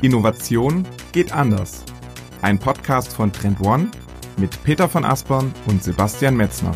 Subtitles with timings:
[0.00, 1.82] Innovation geht anders.
[2.40, 3.90] Ein Podcast von Trend One
[4.36, 6.72] mit Peter von Aspern und Sebastian Metzner.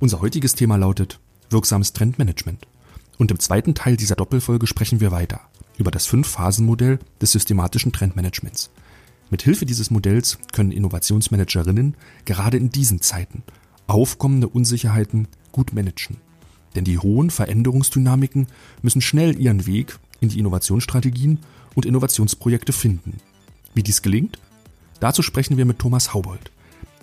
[0.00, 2.66] Unser heutiges Thema lautet wirksames Trendmanagement.
[3.16, 5.40] Und im zweiten Teil dieser Doppelfolge sprechen wir weiter
[5.78, 8.70] über das Fünf-Phasen-Modell des systematischen Trendmanagements.
[9.30, 13.44] Mit Hilfe dieses Modells können Innovationsmanagerinnen gerade in diesen Zeiten
[13.86, 16.18] aufkommende Unsicherheiten gut managen.
[16.74, 18.46] Denn die hohen Veränderungsdynamiken
[18.82, 21.38] müssen schnell ihren Weg in die Innovationsstrategien
[21.74, 23.18] und Innovationsprojekte finden.
[23.74, 24.38] Wie dies gelingt?
[25.00, 26.50] Dazu sprechen wir mit Thomas Haubold.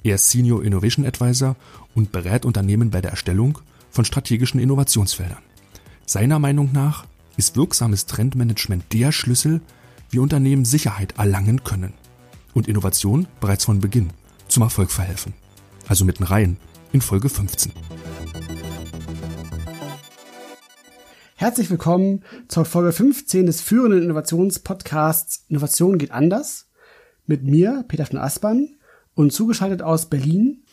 [0.03, 1.55] Er ist Senior Innovation Advisor
[1.93, 3.59] und berät Unternehmen bei der Erstellung
[3.91, 5.39] von strategischen Innovationsfeldern.
[6.05, 7.05] Seiner Meinung nach
[7.37, 9.61] ist wirksames Trendmanagement der Schlüssel,
[10.09, 11.93] wie Unternehmen Sicherheit erlangen können
[12.53, 14.11] und Innovation bereits von Beginn
[14.47, 15.33] zum Erfolg verhelfen.
[15.87, 16.57] Also mitten rein
[16.91, 17.71] in Folge 15.
[21.39, 26.67] Herzlich willkommen zur Folge 15 des führenden Innovationspodcasts Innovation geht anders.
[27.27, 28.75] Mit mir, Peter von Aspern,
[29.13, 30.65] und zugeschaltet aus Berlin.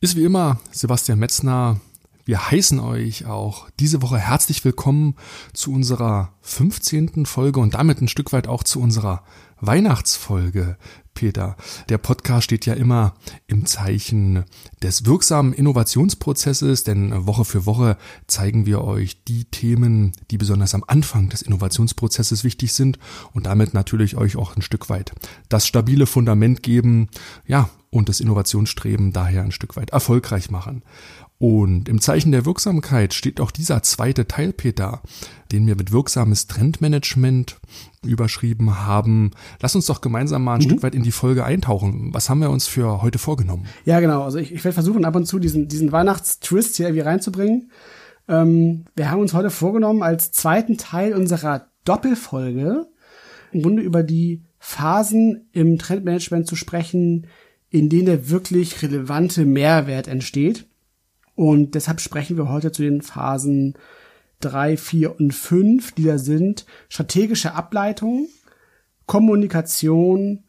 [0.00, 1.80] Ist wie immer Sebastian Metzner.
[2.24, 5.14] Wir heißen euch auch diese Woche herzlich willkommen
[5.52, 7.24] zu unserer 15.
[7.24, 9.22] Folge und damit ein Stück weit auch zu unserer
[9.60, 10.78] Weihnachtsfolge,
[11.14, 11.56] Peter.
[11.88, 13.14] Der Podcast steht ja immer
[13.46, 14.44] im Zeichen
[14.82, 17.96] des wirksamen Innovationsprozesses, denn Woche für Woche
[18.26, 22.98] zeigen wir euch die Themen, die besonders am Anfang des Innovationsprozesses wichtig sind
[23.32, 25.12] und damit natürlich euch auch ein Stück weit
[25.48, 27.08] das stabile Fundament geben,
[27.46, 30.82] ja, und das Innovationsstreben daher ein Stück weit erfolgreich machen.
[31.42, 35.02] Und im Zeichen der Wirksamkeit steht auch dieser zweite Teil, Peter,
[35.50, 37.60] den wir mit wirksames Trendmanagement
[38.04, 39.30] überschrieben haben.
[39.60, 40.64] Lass uns doch gemeinsam mal ein mhm.
[40.64, 42.12] Stück weit in die Folge eintauchen.
[42.12, 43.66] Was haben wir uns für heute vorgenommen?
[43.84, 44.22] Ja, genau.
[44.22, 47.70] Also ich, ich werde versuchen, ab und zu diesen, diesen Weihnachtstwist hier irgendwie reinzubringen.
[48.28, 52.86] Ähm, wir haben uns heute vorgenommen, als zweiten Teil unserer Doppelfolge
[53.52, 57.26] im Grunde über die Phasen im Trendmanagement zu sprechen,
[57.70, 60.66] in denen der wirklich relevante Mehrwert entsteht.
[61.34, 63.74] Und deshalb sprechen wir heute zu den Phasen
[64.44, 66.66] drei, vier und fünf, die da sind.
[66.88, 68.28] Strategische Ableitung,
[69.06, 70.44] Kommunikation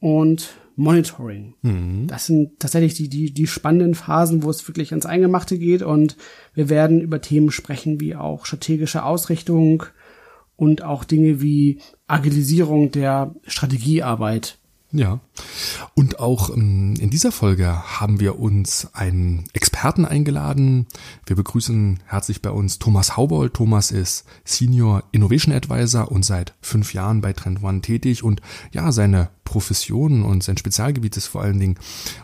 [0.00, 1.54] und Monitoring.
[1.62, 2.06] Mhm.
[2.06, 5.82] Das sind tatsächlich die, die, die spannenden Phasen, wo es wirklich ans Eingemachte geht.
[5.82, 6.16] Und
[6.54, 9.82] wir werden über Themen sprechen wie auch strategische Ausrichtung
[10.54, 14.58] und auch Dinge wie Agilisierung der Strategiearbeit.
[14.90, 15.20] Ja.
[15.94, 17.66] Und auch ähm, in dieser Folge
[18.00, 20.86] haben wir uns einen Experten eingeladen.
[21.26, 23.52] Wir begrüßen herzlich bei uns Thomas Haubold.
[23.52, 28.40] Thomas ist Senior Innovation Advisor und seit fünf Jahren bei Trend One tätig und
[28.72, 31.78] ja, seine Profession und sein Spezialgebiet ist vor allen Dingen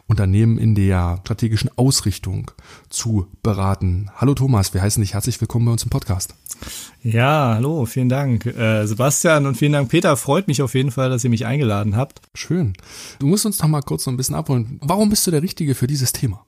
[0.07, 2.51] Unternehmen in der strategischen Ausrichtung
[2.91, 4.11] zu beraten.
[4.15, 6.35] Hallo Thomas, wir heißen dich herzlich willkommen bei uns im Podcast.
[7.03, 10.19] Ja, hallo, vielen Dank äh, Sebastian und vielen Dank Peter.
[10.19, 12.21] Freut mich auf jeden Fall, dass ihr mich eingeladen habt.
[12.35, 12.75] Schön.
[13.21, 14.79] Du musst uns noch mal kurz so ein bisschen abholen.
[14.83, 16.45] Warum bist du der Richtige für dieses Thema?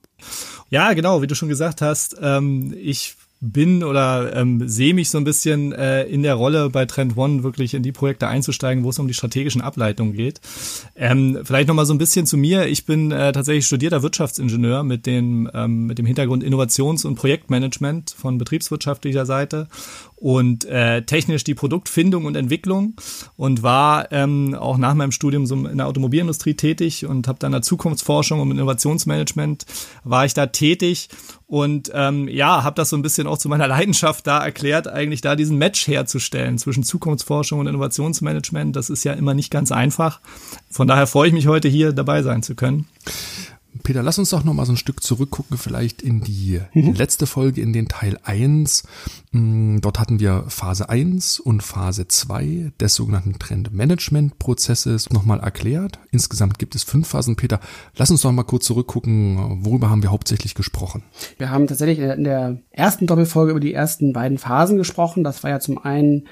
[0.69, 5.19] Ja, genau, wie du schon gesagt hast, ähm, ich bin oder ähm, sehe mich so
[5.19, 8.91] ein bisschen äh, in der Rolle bei Trend One wirklich in die Projekte einzusteigen, wo
[8.91, 10.41] es um die strategischen Ableitungen geht.
[10.95, 12.67] Ähm, vielleicht noch mal so ein bisschen zu mir.
[12.67, 18.15] Ich bin äh, tatsächlich studierter Wirtschaftsingenieur mit dem ähm, mit dem Hintergrund Innovations- und Projektmanagement
[18.17, 19.69] von betriebswirtschaftlicher Seite
[20.17, 22.95] und äh, technisch die Produktfindung und Entwicklung
[23.37, 27.51] und war ähm, auch nach meinem Studium so in der Automobilindustrie tätig und habe dann
[27.51, 29.67] in der Zukunftsforschung und Innovationsmanagement
[30.05, 31.11] war ich da tätig
[31.49, 35.21] und ähm, ja, habe das so ein bisschen auch zu meiner Leidenschaft da erklärt, eigentlich
[35.21, 38.75] da diesen Match herzustellen zwischen Zukunftsforschung und Innovationsmanagement.
[38.75, 40.21] Das ist ja immer nicht ganz einfach.
[40.71, 42.89] Von daher freue ich mich heute hier dabei sein zu können.
[43.82, 46.94] Peter, lass uns doch noch mal so ein Stück zurückgucken, vielleicht in die mhm.
[46.94, 48.84] letzte Folge, in den Teil 1.
[49.32, 55.98] Mm, dort hatten wir Phase 1 und Phase 2 des sogenannten Trendmanagement-Prozesses nochmal erklärt.
[56.10, 57.37] Insgesamt gibt es fünf Phasen.
[57.37, 57.60] Peter,
[57.97, 61.03] lass uns doch mal kurz zurückgucken, worüber haben wir hauptsächlich gesprochen?
[61.38, 65.25] Wir haben tatsächlich in der ersten Doppelfolge über die ersten beiden Phasen gesprochen.
[65.25, 66.26] Das war ja zum einen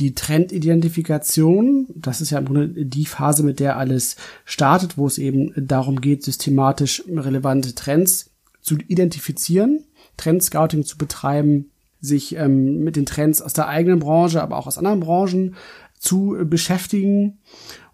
[0.00, 5.18] die Trendidentifikation, das ist ja im Grunde die Phase, mit der alles startet, wo es
[5.18, 8.30] eben darum geht, systematisch relevante Trends
[8.60, 9.84] zu identifizieren,
[10.16, 14.78] Trendscouting zu betreiben, sich ähm, mit den Trends aus der eigenen Branche, aber auch aus
[14.78, 15.56] anderen Branchen
[15.98, 17.38] zu beschäftigen.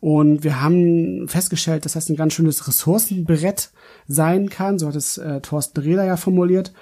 [0.01, 3.71] Und wir haben festgestellt, dass das ein ganz schönes Ressourcenbrett
[4.07, 6.75] sein kann, so hat es äh, Thorsten Rehler ja formuliert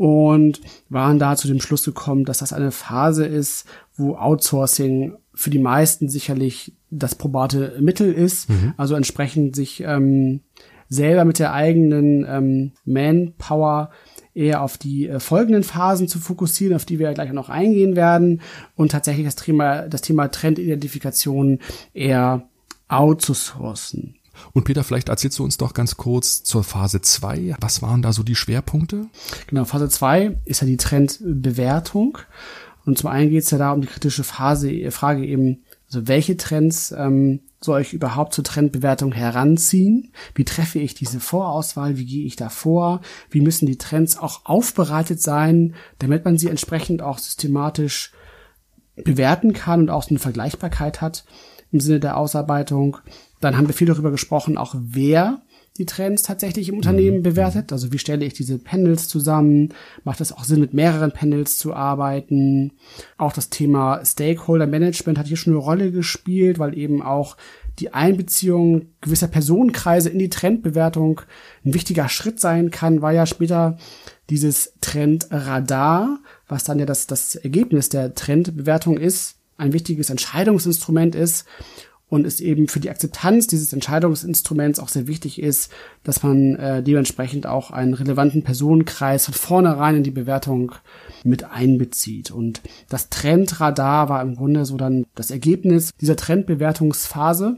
[0.00, 3.66] und waren da zu dem Schluss gekommen, dass das eine Phase ist,
[3.98, 8.48] wo Outsourcing für die meisten sicherlich das probate Mittel ist.
[8.48, 8.72] Mhm.
[8.78, 10.40] Also entsprechend sich ähm,
[10.88, 13.90] selber mit der eigenen ähm, Manpower
[14.32, 18.40] eher auf die äh, folgenden Phasen zu fokussieren, auf die wir gleich noch eingehen werden
[18.76, 21.58] und tatsächlich das Thema, das Thema Trendidentifikation
[21.92, 22.48] eher
[22.88, 24.14] outzusourcen.
[24.52, 27.56] Und Peter, vielleicht erzählst du uns doch ganz kurz zur Phase 2.
[27.60, 29.06] Was waren da so die Schwerpunkte?
[29.46, 32.18] Genau, Phase 2 ist ja die Trendbewertung.
[32.84, 36.36] Und zum einen geht es ja da um die kritische Phase, Frage eben, also welche
[36.36, 40.12] Trends ähm, soll ich überhaupt zur Trendbewertung heranziehen?
[40.34, 41.98] Wie treffe ich diese Vorauswahl?
[41.98, 43.00] Wie gehe ich da vor?
[43.28, 48.12] Wie müssen die Trends auch aufbereitet sein, damit man sie entsprechend auch systematisch
[48.96, 51.24] bewerten kann und auch so eine Vergleichbarkeit hat
[51.70, 52.98] im Sinne der Ausarbeitung?
[53.40, 55.42] Dann haben wir viel darüber gesprochen, auch wer
[55.78, 57.22] die Trends tatsächlich im Unternehmen mhm.
[57.22, 57.72] bewertet.
[57.72, 59.70] Also wie stelle ich diese Panels zusammen?
[60.04, 62.72] Macht es auch Sinn, mit mehreren Panels zu arbeiten?
[63.16, 67.36] Auch das Thema Stakeholder Management hat hier schon eine Rolle gespielt, weil eben auch
[67.78, 71.22] die Einbeziehung gewisser Personenkreise in die Trendbewertung
[71.64, 73.78] ein wichtiger Schritt sein kann, war ja später
[74.28, 81.46] dieses Trendradar, was dann ja das, das Ergebnis der Trendbewertung ist, ein wichtiges Entscheidungsinstrument ist
[82.10, 85.70] und es eben für die Akzeptanz dieses Entscheidungsinstruments auch sehr wichtig ist,
[86.02, 90.72] dass man äh, dementsprechend auch einen relevanten Personenkreis von vornherein in die Bewertung
[91.22, 92.32] mit einbezieht.
[92.32, 97.56] Und das Trendradar war im Grunde so dann das Ergebnis dieser Trendbewertungsphase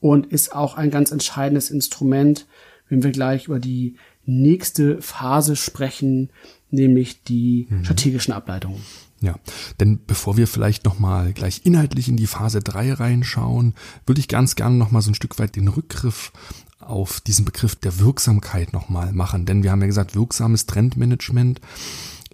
[0.00, 2.46] und ist auch ein ganz entscheidendes Instrument,
[2.88, 3.94] wenn wir gleich über die
[4.24, 6.30] nächste Phase sprechen,
[6.70, 7.84] nämlich die mhm.
[7.84, 8.80] strategischen Ableitungen.
[9.20, 9.36] Ja,
[9.80, 13.74] denn bevor wir vielleicht nochmal gleich inhaltlich in die Phase 3 reinschauen,
[14.04, 16.32] würde ich ganz gerne nochmal so ein Stück weit den Rückgriff
[16.80, 19.46] auf diesen Begriff der Wirksamkeit nochmal machen.
[19.46, 21.60] Denn wir haben ja gesagt, wirksames Trendmanagement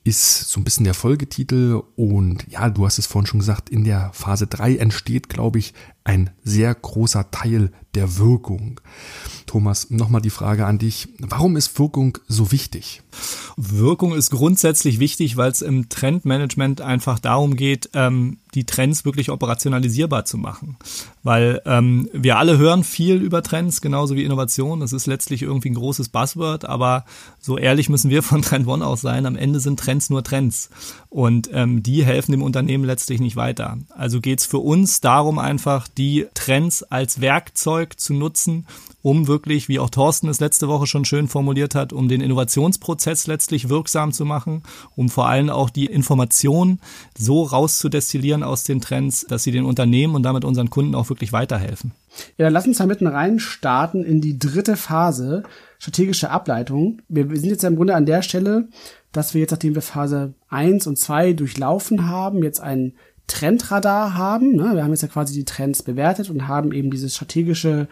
[0.05, 3.85] ist so ein bisschen der Folgetitel und ja, du hast es vorhin schon gesagt, in
[3.85, 8.81] der Phase 3 entsteht, glaube ich, ein sehr großer Teil der Wirkung.
[9.47, 11.09] Thomas, nochmal die Frage an dich.
[11.19, 13.03] Warum ist Wirkung so wichtig?
[13.57, 19.31] Wirkung ist grundsätzlich wichtig, weil es im Trendmanagement einfach darum geht, ähm, die Trends wirklich
[19.31, 20.77] operationalisierbar zu machen.
[21.23, 24.81] Weil ähm, wir alle hören viel über Trends, genauso wie Innovation.
[24.81, 27.05] Das ist letztlich irgendwie ein großes Buzzword, aber
[27.39, 29.27] so ehrlich müssen wir von Trend One aus sein.
[29.27, 30.71] Am Ende sind Trends nur Trends.
[31.11, 33.79] Und ähm, die helfen dem Unternehmen letztlich nicht weiter.
[33.91, 38.67] Also geht es für uns darum, einfach die Trends als Werkzeug zu nutzen,
[39.03, 43.27] um wirklich, wie auch Thorsten es letzte Woche schon schön formuliert hat, um den Innovationsprozess
[43.27, 44.63] letztlich wirksam zu machen,
[44.97, 46.81] um vor allem auch die Informationen
[47.19, 51.33] so rauszudestillieren aus den Trends, dass sie den Unternehmen und damit unseren Kunden auch wirklich
[51.33, 51.93] weiterhelfen.
[52.37, 55.43] Ja, dann lass uns da mitten rein starten in die dritte Phase,
[55.79, 57.01] strategische Ableitung.
[57.09, 58.69] Wir sind jetzt ja im Grunde an der Stelle,
[59.13, 62.95] dass wir jetzt, nachdem wir Phase 1 und 2 durchlaufen haben, jetzt ein
[63.27, 64.57] Trendradar haben.
[64.57, 64.75] Ne?
[64.75, 67.89] Wir haben jetzt ja quasi die Trends bewertet und haben eben dieses strategische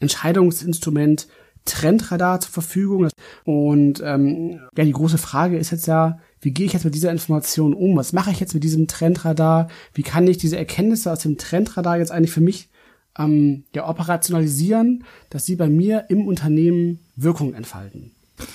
[0.00, 1.28] Entscheidungsinstrument
[1.64, 3.08] Trendradar zur Verfügung.
[3.44, 7.12] Und ähm, ja, die große Frage ist jetzt ja, wie gehe ich jetzt mit dieser
[7.12, 7.96] Information um?
[7.96, 9.68] Was mache ich jetzt mit diesem Trendradar?
[9.92, 12.70] Wie kann ich diese Erkenntnisse aus dem Trendradar jetzt eigentlich für mich
[13.18, 18.12] ähm, ja, operationalisieren, dass sie bei mir im Unternehmen Wirkung entfalten?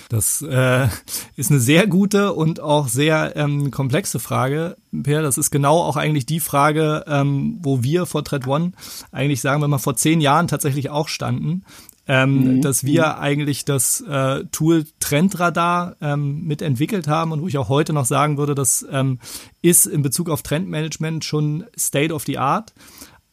[0.10, 0.88] Das äh,
[1.36, 5.22] ist eine sehr gute und auch sehr ähm, komplexe Frage, Per.
[5.22, 8.72] Das ist genau auch eigentlich die Frage, ähm, wo wir vor Thread One
[9.12, 11.64] eigentlich sagen wir mal vor zehn Jahren tatsächlich auch standen.
[12.08, 12.62] Ähm, mhm.
[12.62, 13.20] dass wir mhm.
[13.20, 18.38] eigentlich das äh, Tool Trendradar ähm, mitentwickelt haben und wo ich auch heute noch sagen
[18.38, 19.18] würde, das ähm,
[19.64, 22.76] ist in Bezug auf Trendmanagement schon State of the Art.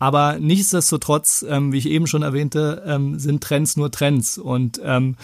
[0.03, 5.17] Aber nichtsdestotrotz, ähm, wie ich eben schon erwähnte, ähm, sind Trends nur Trends und ähm,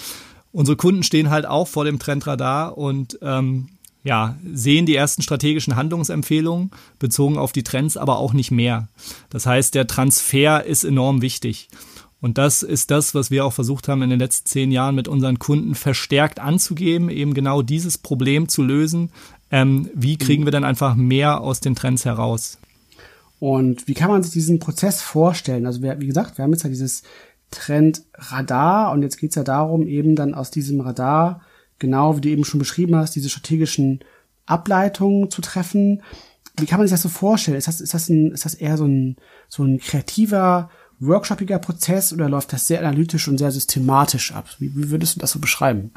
[0.52, 3.68] unsere Kunden stehen halt auch vor dem Trendradar und ähm,
[4.04, 8.88] ja, sehen die ersten strategischen Handlungsempfehlungen bezogen auf die Trends, aber auch nicht mehr.
[9.28, 11.68] Das heißt, der Transfer ist enorm wichtig.
[12.20, 15.06] Und das ist das, was wir auch versucht haben in den letzten zehn Jahren mit
[15.08, 19.10] unseren Kunden verstärkt anzugeben, eben genau dieses Problem zu lösen.
[19.50, 22.58] Ähm, wie kriegen wir dann einfach mehr aus den Trends heraus?
[23.40, 25.64] Und wie kann man sich diesen Prozess vorstellen?
[25.64, 27.02] Also wir, wie gesagt, wir haben jetzt ja dieses
[27.50, 31.40] Trend Radar und jetzt geht's ja darum, eben dann aus diesem Radar,
[31.78, 34.00] genau wie du eben schon beschrieben hast, diese strategischen
[34.46, 36.02] Ableitungen zu treffen.
[36.58, 37.56] Wie kann man sich das so vorstellen?
[37.56, 39.16] Ist das, ist das, ein, ist das eher so ein,
[39.48, 44.46] so ein kreativer, workshopiger Prozess oder läuft das sehr analytisch und sehr systematisch ab?
[44.58, 45.92] Wie, wie würdest du das so beschreiben?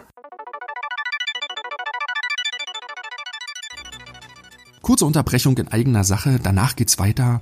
[4.82, 7.42] Kurze Unterbrechung in eigener Sache, danach geht's weiter.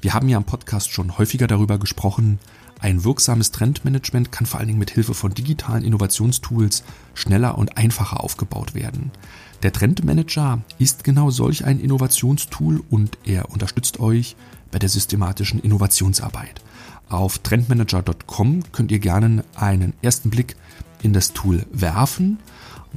[0.00, 2.38] Wir haben ja im Podcast schon häufiger darüber gesprochen,
[2.80, 8.22] ein wirksames Trendmanagement kann vor allen Dingen mit Hilfe von digitalen Innovationstools schneller und einfacher
[8.22, 9.10] aufgebaut werden.
[9.62, 14.36] Der Trendmanager ist genau solch ein Innovationstool und er unterstützt euch
[14.70, 16.62] bei der systematischen Innovationsarbeit.
[17.08, 20.56] Auf trendmanager.com könnt ihr gerne einen ersten Blick
[21.02, 22.38] in das Tool werfen.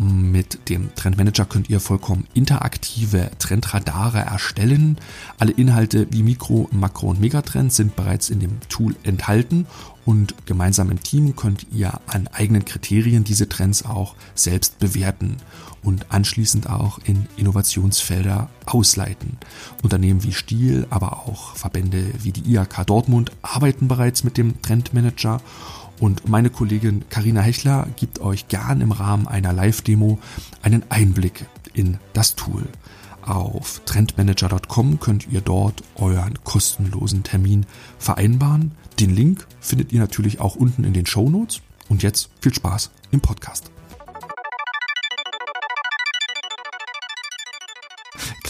[0.04, 4.98] Mit dem Trendmanager könnt ihr vollkommen interaktive Trendradare erstellen.
[5.38, 9.68] Alle Inhalte wie Mikro, Makro und Megatrends sind bereits in dem Tool enthalten
[10.04, 15.38] und gemeinsam im Team könnt ihr an eigenen Kriterien diese Trends auch selbst bewerten
[15.84, 19.38] und anschließend auch in Innovationsfelder ausleiten.
[19.84, 25.42] Unternehmen wie Stiel, aber auch Verbände wie die IAK Dortmund arbeiten bereits mit dem Trendmanager
[26.02, 30.18] und meine Kollegin Karina Hechler gibt euch gern im Rahmen einer Live-Demo
[30.64, 32.64] einen Einblick in das Tool.
[33.22, 37.68] Auf trendmanager.com könnt ihr dort euren kostenlosen Termin
[38.00, 38.72] vereinbaren.
[39.00, 41.62] Den Link findet ihr natürlich auch unten in den Show Notes.
[41.88, 43.70] Und jetzt viel Spaß im Podcast.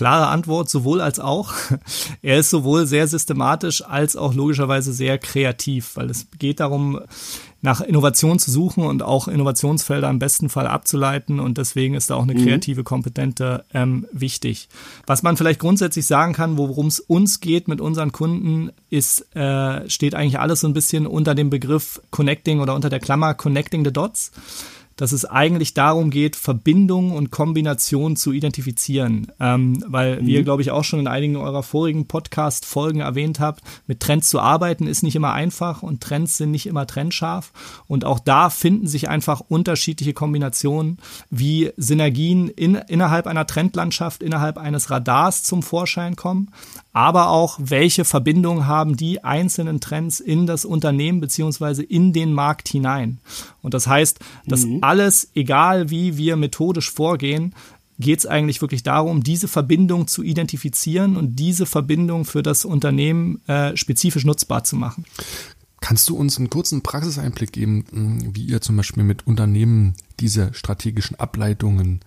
[0.02, 1.54] Klare Antwort, sowohl als auch.
[2.24, 7.02] Er ist sowohl sehr systematisch als auch logischerweise sehr kreativ, weil es geht darum,
[7.62, 12.16] nach Innovation zu suchen und auch Innovationsfelder im besten Fall abzuleiten und deswegen ist da
[12.16, 12.46] auch eine mhm.
[12.46, 14.70] kreative Kompetente ähm, wichtig.
[15.06, 19.88] Was man vielleicht grundsätzlich sagen kann, worum es uns geht mit unseren Kunden, ist, äh,
[19.88, 23.86] steht eigentlich alles so ein bisschen unter dem Begriff Connecting oder unter der Klammer Connecting
[23.86, 24.32] the Dots
[25.02, 29.32] dass es eigentlich darum geht, Verbindungen und Kombinationen zu identifizieren.
[29.40, 30.28] Ähm, weil, mhm.
[30.28, 34.30] wie ihr, glaube ich, auch schon in einigen eurer vorigen Podcast-Folgen erwähnt habt, mit Trends
[34.30, 37.52] zu arbeiten ist nicht immer einfach und Trends sind nicht immer trendscharf.
[37.88, 41.00] Und auch da finden sich einfach unterschiedliche Kombinationen,
[41.32, 46.52] wie Synergien in, innerhalb einer Trendlandschaft, innerhalb eines Radars zum Vorschein kommen,
[46.94, 52.68] aber auch welche Verbindungen haben die einzelnen Trends in das Unternehmen beziehungsweise in den Markt
[52.68, 53.20] hinein.
[53.62, 54.80] Und das heißt, dass mhm.
[54.92, 57.56] Alles, egal wie wir methodisch vorgehen,
[57.98, 63.40] geht es eigentlich wirklich darum, diese Verbindung zu identifizieren und diese Verbindung für das Unternehmen
[63.48, 65.06] äh, spezifisch nutzbar zu machen.
[65.80, 70.54] Kannst du uns einen kurzen Praxiseinblick geben, hm, wie ihr zum Beispiel mit Unternehmen diese
[70.54, 72.02] strategischen Ableitungen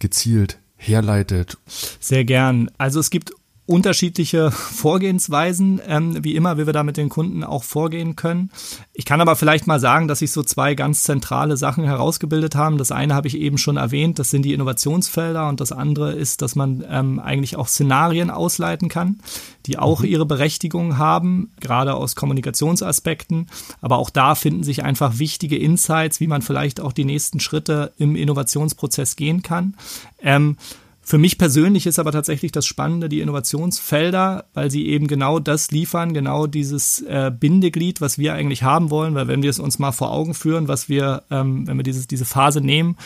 [0.00, 1.56] gezielt herleitet?
[2.00, 2.68] Sehr gern.
[2.78, 3.32] Also es gibt
[3.66, 8.50] unterschiedliche Vorgehensweisen, ähm, wie immer, wie wir da mit den Kunden auch vorgehen können.
[8.92, 12.76] Ich kann aber vielleicht mal sagen, dass sich so zwei ganz zentrale Sachen herausgebildet haben.
[12.76, 16.42] Das eine habe ich eben schon erwähnt, das sind die Innovationsfelder und das andere ist,
[16.42, 19.20] dass man ähm, eigentlich auch Szenarien ausleiten kann,
[19.64, 20.08] die auch mhm.
[20.08, 23.46] ihre Berechtigung haben, gerade aus Kommunikationsaspekten.
[23.80, 27.92] Aber auch da finden sich einfach wichtige Insights, wie man vielleicht auch die nächsten Schritte
[27.96, 29.74] im Innovationsprozess gehen kann.
[30.20, 30.58] Ähm,
[31.04, 35.70] für mich persönlich ist aber tatsächlich das Spannende die Innovationsfelder, weil sie eben genau das
[35.70, 39.78] liefern, genau dieses äh, Bindeglied, was wir eigentlich haben wollen, weil wenn wir es uns
[39.78, 42.96] mal vor Augen führen, was wir, ähm, wenn wir dieses, diese Phase nehmen,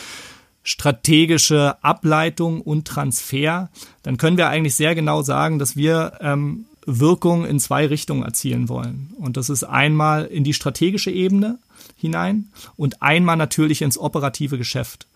[0.63, 3.69] strategische Ableitung und Transfer,
[4.03, 8.69] dann können wir eigentlich sehr genau sagen, dass wir ähm, Wirkung in zwei Richtungen erzielen
[8.69, 9.13] wollen.
[9.17, 11.59] Und das ist einmal in die strategische Ebene
[11.97, 15.08] hinein und einmal natürlich ins operative Geschäft.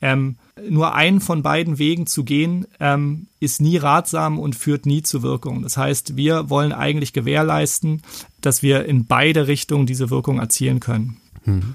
[0.00, 0.36] Ähm,
[0.68, 5.22] nur einen von beiden Wegen zu gehen, ähm, ist nie ratsam und führt nie zur
[5.22, 5.62] Wirkung.
[5.62, 8.02] Das heißt, wir wollen eigentlich gewährleisten,
[8.40, 11.16] dass wir in beide Richtungen diese Wirkung erzielen können.
[11.44, 11.74] Mhm.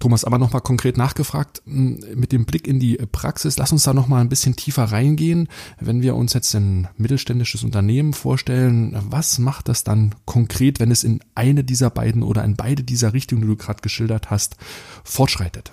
[0.00, 4.22] Thomas, aber nochmal konkret nachgefragt, mit dem Blick in die Praxis, lass uns da nochmal
[4.22, 5.46] ein bisschen tiefer reingehen.
[5.78, 11.04] Wenn wir uns jetzt ein mittelständisches Unternehmen vorstellen, was macht das dann konkret, wenn es
[11.04, 14.56] in eine dieser beiden oder in beide dieser Richtungen, die du gerade geschildert hast,
[15.04, 15.70] fortschreitet?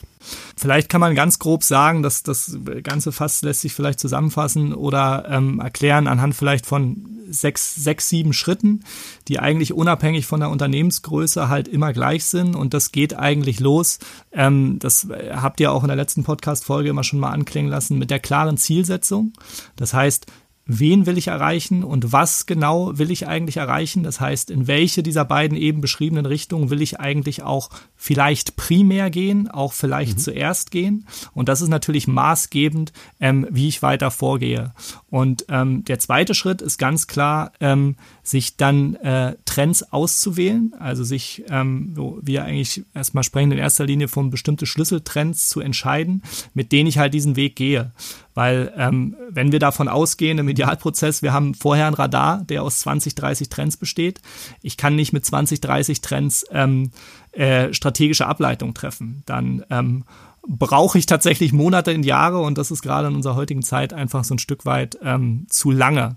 [0.56, 5.26] Vielleicht kann man ganz grob sagen, dass das Ganze fast lässt sich vielleicht zusammenfassen oder
[5.30, 8.84] ähm, erklären anhand vielleicht von sechs, sechs, sieben Schritten,
[9.28, 12.56] die eigentlich unabhängig von der Unternehmensgröße halt immer gleich sind.
[12.56, 14.00] Und das geht eigentlich los.
[14.32, 18.10] Ähm, das habt ihr auch in der letzten Podcast-Folge immer schon mal anklingen lassen mit
[18.10, 19.34] der klaren Zielsetzung.
[19.76, 20.28] Das heißt,
[20.68, 24.04] wen will ich erreichen und was genau will ich eigentlich erreichen.
[24.04, 27.70] Das heißt, in welche dieser beiden eben beschriebenen Richtungen will ich eigentlich auch
[28.08, 30.22] vielleicht primär gehen, auch vielleicht mhm.
[30.22, 31.06] zuerst gehen.
[31.34, 34.72] Und das ist natürlich maßgebend, ähm, wie ich weiter vorgehe.
[35.10, 41.04] Und ähm, der zweite Schritt ist ganz klar, ähm, sich dann äh, Trends auszuwählen, also
[41.04, 46.24] sich, ähm, wo wir eigentlich erstmal sprechen, in erster Linie von bestimmte Schlüsseltrends zu entscheiden,
[46.54, 47.92] mit denen ich halt diesen Weg gehe.
[48.38, 52.80] Weil ähm, wenn wir davon ausgehen im Idealprozess, wir haben vorher ein Radar, der aus
[52.80, 54.22] 20, 30 Trends besteht.
[54.62, 56.92] Ich kann nicht mit 20, 30 Trends ähm,
[57.38, 59.24] äh, strategische Ableitung treffen.
[59.26, 60.06] Dann ähm,
[60.48, 64.24] brauche ich tatsächlich Monate in Jahre und das ist gerade in unserer heutigen Zeit einfach
[64.24, 66.16] so ein Stück weit ähm, zu lange.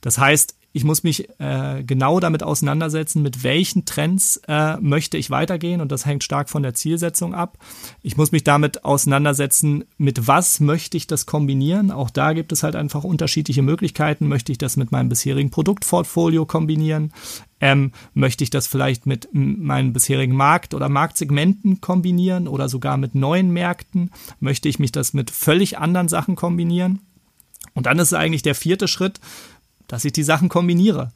[0.00, 5.30] Das heißt, ich muss mich äh, genau damit auseinandersetzen, mit welchen Trends äh, möchte ich
[5.30, 7.56] weitergehen und das hängt stark von der Zielsetzung ab.
[8.02, 11.90] Ich muss mich damit auseinandersetzen, mit was möchte ich das kombinieren.
[11.90, 14.28] Auch da gibt es halt einfach unterschiedliche Möglichkeiten.
[14.28, 17.14] Möchte ich das mit meinem bisherigen Produktportfolio kombinieren?
[17.58, 23.14] Ähm, möchte ich das vielleicht mit meinen bisherigen Markt- oder Marktsegmenten kombinieren oder sogar mit
[23.14, 24.10] neuen Märkten?
[24.40, 27.00] Möchte ich mich das mit völlig anderen Sachen kombinieren?
[27.72, 29.20] Und dann ist eigentlich der vierte Schritt,
[29.88, 31.12] dass ich die Sachen kombiniere.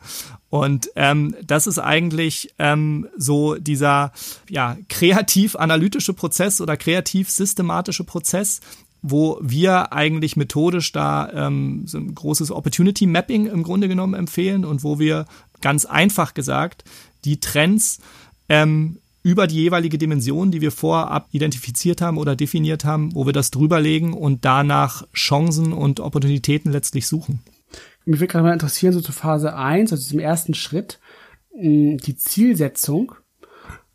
[0.48, 4.12] Und ähm, das ist eigentlich ähm, so dieser
[4.48, 8.60] ja, kreativ-analytische Prozess oder kreativ-systematische Prozess,
[9.02, 14.64] wo wir eigentlich methodisch da ähm, so ein großes Opportunity Mapping im Grunde genommen empfehlen
[14.64, 15.26] und wo wir
[15.60, 16.84] ganz einfach gesagt
[17.24, 18.00] die Trends
[18.48, 23.32] ähm, über die jeweilige Dimension, die wir vorab identifiziert haben oder definiert haben, wo wir
[23.32, 27.40] das drüberlegen und danach Chancen und Opportunitäten letztlich suchen.
[28.04, 30.98] Mich würde gerade mal interessieren, so zu Phase 1, also diesem ersten Schritt,
[31.52, 33.14] die Zielsetzung.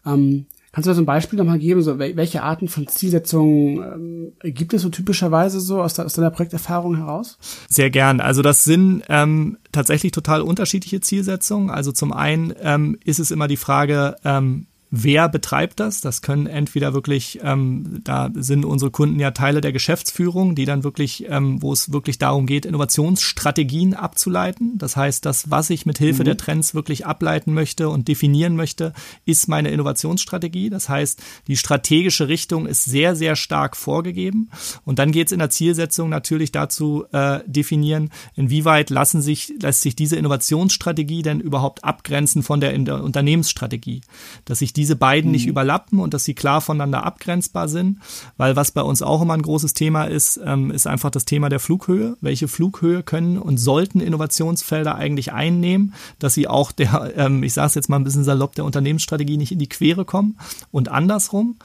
[0.05, 4.53] Ähm, kannst du da so ein Beispiel nochmal geben, so welche Arten von Zielsetzungen ähm,
[4.53, 7.37] gibt es so typischerweise so aus, aus, deiner Projekterfahrung heraus?
[7.69, 8.19] Sehr gern.
[8.19, 11.69] Also das sind ähm, tatsächlich total unterschiedliche Zielsetzungen.
[11.69, 14.67] Also zum einen ähm, ist es immer die Frage, ähm,
[15.03, 16.01] wer betreibt das.
[16.01, 20.83] Das können entweder wirklich, ähm, da sind unsere Kunden ja Teile der Geschäftsführung, die dann
[20.83, 24.77] wirklich, ähm, wo es wirklich darum geht, Innovationsstrategien abzuleiten.
[24.77, 26.25] Das heißt, das, was ich mit Hilfe mhm.
[26.25, 28.93] der Trends wirklich ableiten möchte und definieren möchte,
[29.25, 30.69] ist meine Innovationsstrategie.
[30.69, 34.49] Das heißt, die strategische Richtung ist sehr, sehr stark vorgegeben.
[34.85, 39.81] Und dann geht es in der Zielsetzung natürlich dazu äh, definieren, inwieweit lassen sich, lässt
[39.81, 44.01] sich diese Innovationsstrategie denn überhaupt abgrenzen von der, der Unternehmensstrategie.
[44.45, 45.31] Dass ich diese beiden mhm.
[45.31, 47.99] nicht überlappen und dass sie klar voneinander abgrenzbar sind.
[48.37, 51.49] Weil was bei uns auch immer ein großes Thema ist, ähm, ist einfach das Thema
[51.49, 52.17] der Flughöhe.
[52.21, 57.67] Welche Flughöhe können und sollten Innovationsfelder eigentlich einnehmen, dass sie auch der, ähm, ich sage
[57.67, 60.37] es jetzt mal ein bisschen salopp, der Unternehmensstrategie nicht in die Quere kommen
[60.69, 61.55] und andersrum.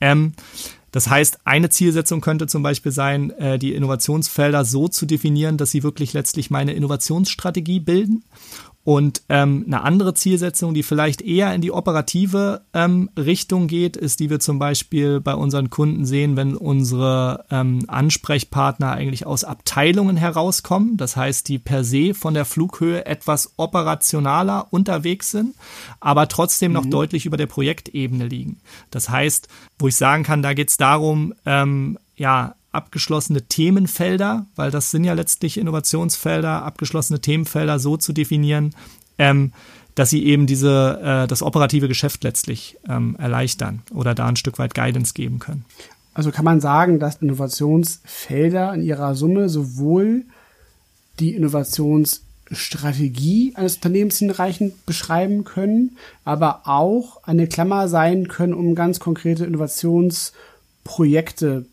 [0.00, 0.32] Ähm,
[0.96, 5.70] das heißt, eine Zielsetzung könnte zum Beispiel sein, äh, die Innovationsfelder so zu definieren, dass
[5.70, 8.24] sie wirklich letztlich meine Innovationsstrategie bilden.
[8.86, 14.20] Und ähm, eine andere Zielsetzung, die vielleicht eher in die operative ähm, Richtung geht, ist,
[14.20, 20.16] die wir zum Beispiel bei unseren Kunden sehen, wenn unsere ähm, Ansprechpartner eigentlich aus Abteilungen
[20.16, 20.96] herauskommen.
[20.98, 25.56] Das heißt, die per se von der Flughöhe etwas operationaler unterwegs sind,
[25.98, 26.92] aber trotzdem noch mhm.
[26.92, 28.60] deutlich über der Projektebene liegen.
[28.92, 29.48] Das heißt,
[29.80, 35.04] wo ich sagen kann, da geht es darum, ähm, ja, abgeschlossene Themenfelder, weil das sind
[35.04, 38.74] ja letztlich Innovationsfelder, abgeschlossene Themenfelder so zu definieren,
[39.18, 39.52] ähm,
[39.96, 44.58] dass sie eben diese äh, das operative Geschäft letztlich ähm, erleichtern oder da ein Stück
[44.58, 45.64] weit Guidance geben können.
[46.14, 50.24] Also kann man sagen, dass Innovationsfelder in ihrer Summe sowohl
[51.18, 58.98] die Innovationsstrategie eines Unternehmens hinreichend beschreiben können, aber auch eine Klammer sein können, um ganz
[59.00, 61.66] konkrete Innovationsprojekte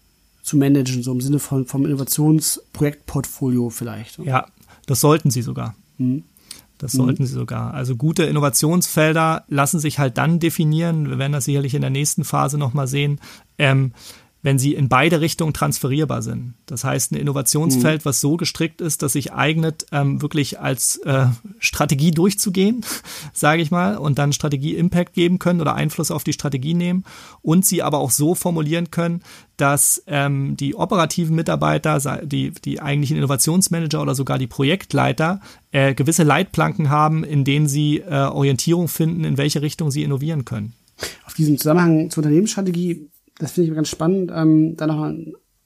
[0.44, 4.20] zu managen, so im Sinne von vom Innovationsprojektportfolio vielleicht.
[4.20, 4.46] Ja,
[4.86, 5.74] das sollten sie sogar.
[5.98, 6.26] Mhm.
[6.78, 7.28] Das sollten mhm.
[7.28, 7.74] sie sogar.
[7.74, 11.10] Also gute Innovationsfelder lassen sich halt dann definieren.
[11.10, 13.22] Wir werden das sicherlich in der nächsten Phase nochmal sehen.
[13.58, 13.94] Ähm,
[14.44, 16.54] wenn sie in beide Richtungen transferierbar sind.
[16.66, 18.06] Das heißt, ein Innovationsfeld, mhm.
[18.06, 21.28] was so gestrickt ist, dass sich eignet, ähm, wirklich als äh,
[21.60, 22.86] Strategie durchzugehen,
[23.34, 27.06] sage ich mal, und dann Strategie-Impact geben können oder Einfluss auf die Strategie nehmen
[27.42, 29.24] und sie aber auch so formulieren können,
[29.56, 35.40] dass ähm, die operativen Mitarbeiter, die, die eigentlichen Innovationsmanager oder sogar die Projektleiter
[35.72, 40.44] äh, gewisse Leitplanken haben, in denen sie äh, Orientierung finden, in welche Richtung sie innovieren
[40.44, 40.74] können.
[41.26, 43.08] Auf diesen Zusammenhang zur Unternehmensstrategie
[43.44, 45.12] das finde ich ganz spannend, ähm, da noch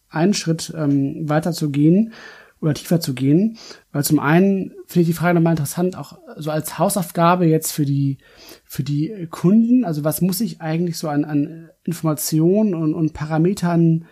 [0.09, 2.11] einen Schritt ähm, weiter zu gehen
[2.59, 3.57] oder tiefer zu gehen.
[3.91, 7.85] Weil zum einen finde ich die Frage nochmal interessant, auch so als Hausaufgabe jetzt für
[7.85, 8.17] die,
[8.65, 9.85] für die Kunden.
[9.85, 14.05] Also was muss ich eigentlich so an, an Informationen und, und Parametern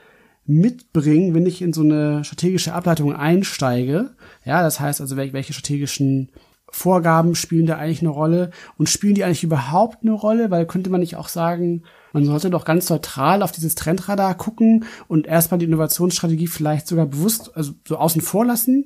[0.46, 4.12] mitbringen, wenn ich in so eine strategische Ableitung einsteige?
[4.46, 6.30] Ja, das heißt also, welche strategischen
[6.70, 10.52] Vorgaben spielen da eigentlich eine Rolle und spielen die eigentlich überhaupt eine Rolle?
[10.52, 11.82] Weil könnte man nicht auch sagen,
[12.16, 17.08] man sollte doch ganz neutral auf dieses Trendradar gucken und erstmal die Innovationsstrategie vielleicht sogar
[17.08, 18.86] bewusst, also so außen vor lassen,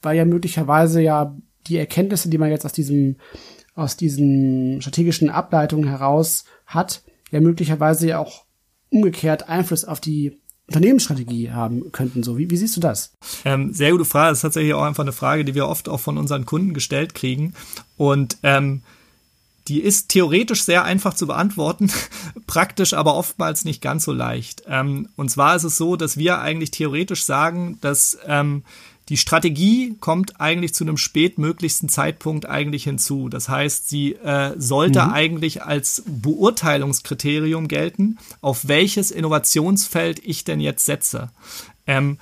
[0.00, 3.16] weil ja möglicherweise ja die Erkenntnisse, die man jetzt aus diesem,
[3.74, 8.46] aus diesen strategischen Ableitungen heraus hat, ja möglicherweise ja auch
[8.88, 12.22] umgekehrt Einfluss auf die Unternehmensstrategie haben könnten.
[12.22, 13.12] So, wie, wie siehst du das?
[13.44, 14.30] Ähm, sehr gute Frage.
[14.30, 17.14] Das ist tatsächlich auch einfach eine Frage, die wir oft auch von unseren Kunden gestellt
[17.14, 17.52] kriegen.
[17.98, 18.84] Und ähm,
[19.68, 21.90] die ist theoretisch sehr einfach zu beantworten,
[22.46, 24.62] praktisch aber oftmals nicht ganz so leicht.
[24.66, 28.62] Ähm, und zwar ist es so, dass wir eigentlich theoretisch sagen, dass ähm,
[29.10, 33.28] Die Strategie kommt eigentlich zu einem spätmöglichsten Zeitpunkt eigentlich hinzu.
[33.28, 35.10] Das heißt, sie äh, sollte mhm.
[35.12, 41.30] eigentlich als Beurteilungskriterium gelten, auf welches Innovationsfeld ich denn jetzt setze.
[41.88, 42.18] Ähm,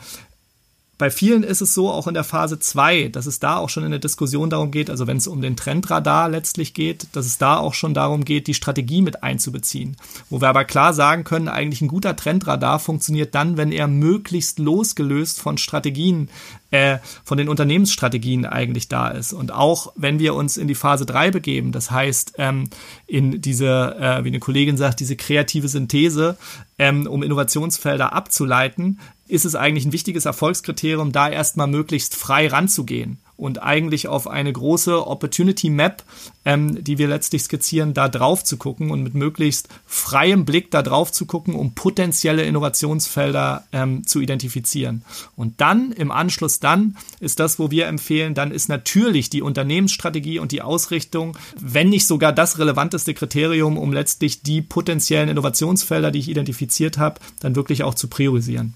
[0.98, 3.84] bei vielen ist es so, auch in der Phase 2, dass es da auch schon
[3.84, 7.38] in der Diskussion darum geht, also wenn es um den Trendradar letztlich geht, dass es
[7.38, 9.96] da auch schon darum geht, die Strategie mit einzubeziehen.
[10.28, 14.58] Wo wir aber klar sagen können, eigentlich ein guter Trendradar funktioniert dann, wenn er möglichst
[14.58, 16.30] losgelöst von Strategien
[16.70, 19.32] äh, von den Unternehmensstrategien eigentlich da ist.
[19.32, 22.68] Und auch wenn wir uns in die Phase 3 begeben, das heißt ähm,
[23.06, 26.36] in diese, äh, wie eine Kollegin sagt, diese kreative Synthese,
[26.78, 33.18] ähm, um Innovationsfelder abzuleiten, ist es eigentlich ein wichtiges Erfolgskriterium, da erstmal möglichst frei ranzugehen
[33.38, 36.02] und eigentlich auf eine große Opportunity Map,
[36.44, 40.82] ähm, die wir letztlich skizzieren, da drauf zu gucken und mit möglichst freiem Blick da
[40.82, 45.02] drauf zu gucken, um potenzielle Innovationsfelder ähm, zu identifizieren.
[45.36, 50.40] Und dann im Anschluss dann ist das, wo wir empfehlen, dann ist natürlich die Unternehmensstrategie
[50.40, 56.18] und die Ausrichtung, wenn nicht sogar das relevanteste Kriterium, um letztlich die potenziellen Innovationsfelder, die
[56.18, 58.74] ich identifiziert habe, dann wirklich auch zu priorisieren.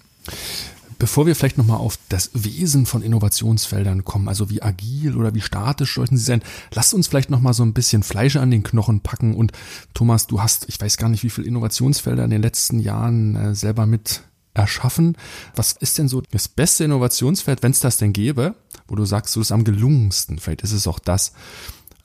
[1.03, 5.41] Bevor wir vielleicht nochmal auf das Wesen von Innovationsfeldern kommen, also wie agil oder wie
[5.41, 6.41] statisch sollten sie sein,
[6.73, 9.35] lass uns vielleicht nochmal so ein bisschen Fleisch an den Knochen packen.
[9.35, 9.51] Und
[9.93, 13.53] Thomas, du hast, ich weiß gar nicht, wie viele Innovationsfelder in den letzten Jahren äh,
[13.53, 14.21] selber mit
[14.53, 15.17] erschaffen.
[15.57, 18.55] Was ist denn so das beste Innovationsfeld, wenn es das denn gäbe,
[18.87, 21.33] wo du sagst, so ist am gelungensten, vielleicht ist es auch das,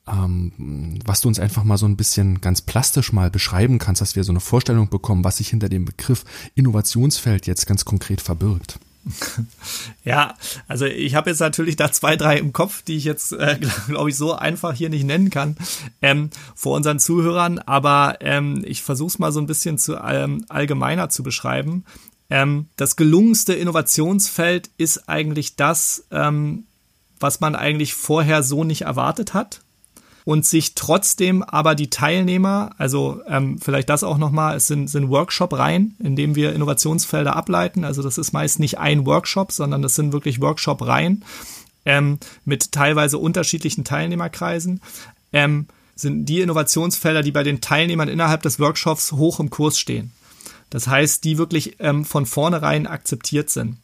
[0.08, 4.16] ähm, was du uns einfach mal so ein bisschen ganz plastisch mal beschreiben kannst, dass
[4.16, 6.24] wir so eine Vorstellung bekommen, was sich hinter dem Begriff
[6.56, 8.80] Innovationsfeld jetzt ganz konkret verbirgt.
[10.05, 10.35] Ja,
[10.68, 14.11] also ich habe jetzt natürlich da zwei, drei im Kopf, die ich jetzt, äh, glaube
[14.11, 15.57] ich, so einfach hier nicht nennen kann
[16.03, 20.44] ähm, vor unseren Zuhörern, aber ähm, ich versuche es mal so ein bisschen zu ähm,
[20.49, 21.85] allgemeiner zu beschreiben.
[22.31, 26.64] Ähm, das gelungenste Innovationsfeld ist eigentlich das, ähm,
[27.21, 29.61] was man eigentlich vorher so nicht erwartet hat
[30.24, 35.09] und sich trotzdem aber die Teilnehmer, also ähm, vielleicht das auch nochmal, es sind, sind
[35.09, 37.85] Workshop-Reihen, in dem wir Innovationsfelder ableiten.
[37.85, 41.24] Also das ist meist nicht ein Workshop, sondern das sind wirklich Workshop-Reihen
[41.85, 44.81] ähm, mit teilweise unterschiedlichen Teilnehmerkreisen.
[45.33, 50.12] Ähm, sind die Innovationsfelder, die bei den Teilnehmern innerhalb des Workshops hoch im Kurs stehen.
[50.70, 53.78] Das heißt, die wirklich ähm, von vornherein akzeptiert sind.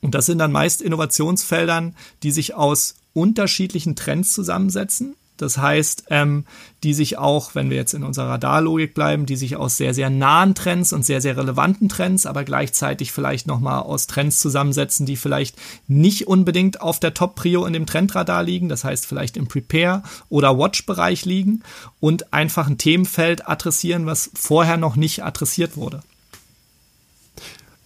[0.00, 5.14] Und das sind dann meist Innovationsfeldern, die sich aus unterschiedlichen Trends zusammensetzen.
[5.42, 6.44] Das heißt, ähm,
[6.82, 10.08] die sich auch, wenn wir jetzt in unserer Radarlogik bleiben, die sich aus sehr, sehr
[10.08, 15.16] nahen Trends und sehr, sehr relevanten Trends, aber gleichzeitig vielleicht nochmal aus Trends zusammensetzen, die
[15.16, 15.56] vielleicht
[15.88, 20.56] nicht unbedingt auf der Top-Prio in dem Trendradar liegen, das heißt vielleicht im Prepare- oder
[20.58, 21.62] Watch-Bereich liegen
[22.00, 26.02] und einfach ein Themenfeld adressieren, was vorher noch nicht adressiert wurde.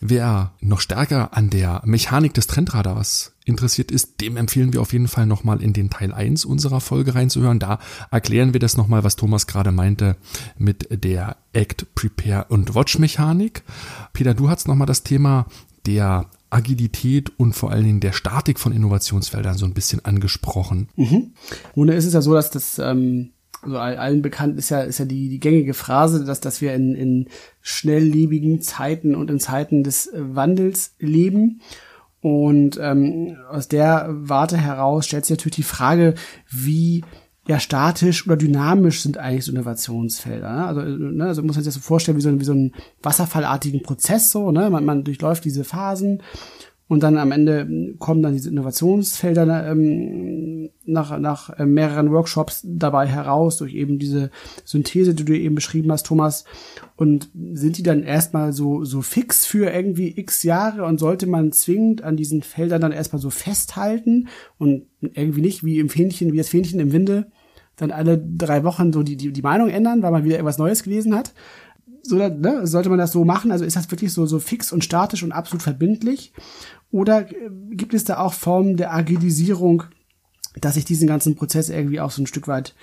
[0.01, 5.09] Wer noch stärker an der Mechanik des Trendradars interessiert ist, dem empfehlen wir auf jeden
[5.09, 7.59] Fall nochmal in den Teil 1 unserer Folge reinzuhören.
[7.59, 7.79] Da
[8.11, 10.17] erklären wir das nochmal, was Thomas gerade meinte
[10.59, 13.63] mit der Act, Prepare und Watch Mechanik.
[14.13, 15.47] Peter, du hast nochmal das Thema
[15.87, 20.89] der Agilität und vor allen Dingen der Statik von Innovationsfeldern so ein bisschen angesprochen.
[20.97, 21.33] Mhm.
[21.75, 23.31] Nun ist es ja so, dass das ähm,
[23.67, 26.95] also allen bekannt ist ja, ist ja die, die gängige Phrase, dass, dass wir in,
[26.95, 27.29] in
[27.61, 31.61] schnelllebigen Zeiten und in Zeiten des Wandels leben.
[32.21, 36.15] Und ähm, aus der Warte heraus stellt sich natürlich die Frage,
[36.51, 37.05] wie
[37.49, 40.53] ja statisch oder dynamisch sind eigentlich so Innovationsfelder.
[40.53, 40.67] Ne?
[40.67, 43.83] Also, ne, also muss man sich das so vorstellen wie so, wie so einen wasserfallartigen
[43.83, 44.51] Prozess so.
[44.51, 44.69] Ne?
[44.71, 46.23] Man, man durchläuft diese Phasen
[46.89, 53.07] und dann am Ende kommen dann diese Innovationsfelder ähm, nach, nach äh, mehreren Workshops dabei
[53.07, 54.31] heraus, durch eben diese
[54.65, 56.45] Synthese, die du eben beschrieben hast, Thomas.
[56.95, 61.51] Und sind die dann erstmal so, so fix für irgendwie x Jahre und sollte man
[61.53, 66.39] zwingend an diesen Feldern dann erstmal so festhalten und irgendwie nicht wie im Fähnchen, wie
[66.39, 67.27] das Fähnchen im Winde,
[67.75, 70.83] dann alle drei Wochen so die, die, die Meinung ändern, weil man wieder irgendwas Neues
[70.83, 71.33] gelesen hat?
[72.03, 73.51] So, ne, sollte man das so machen?
[73.51, 76.33] Also ist das wirklich so, so fix und statisch und absolut verbindlich?
[76.91, 79.85] Oder äh, gibt es da auch Formen der Agilisierung,
[80.61, 82.75] dass ich diesen ganzen Prozess irgendwie auch so ein Stück weit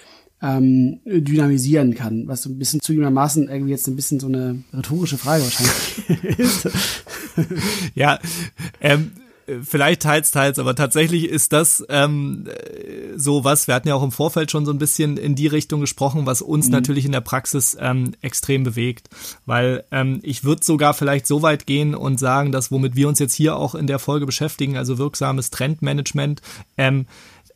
[0.41, 5.17] ähm, dynamisieren kann, was so ein bisschen zugegebenermaßen irgendwie jetzt ein bisschen so eine rhetorische
[5.17, 6.69] Frage wahrscheinlich ist.
[7.95, 8.19] ja,
[8.81, 9.11] ähm,
[9.62, 12.47] vielleicht teils, teils, aber tatsächlich ist das ähm,
[13.15, 15.82] so was, wir hatten ja auch im Vorfeld schon so ein bisschen in die Richtung
[15.82, 16.71] gesprochen, was uns mhm.
[16.71, 19.10] natürlich in der Praxis ähm, extrem bewegt.
[19.45, 23.19] Weil ähm, ich würde sogar vielleicht so weit gehen und sagen, dass womit wir uns
[23.19, 26.41] jetzt hier auch in der Folge beschäftigen, also wirksames Trendmanagement,
[26.77, 27.06] ähm,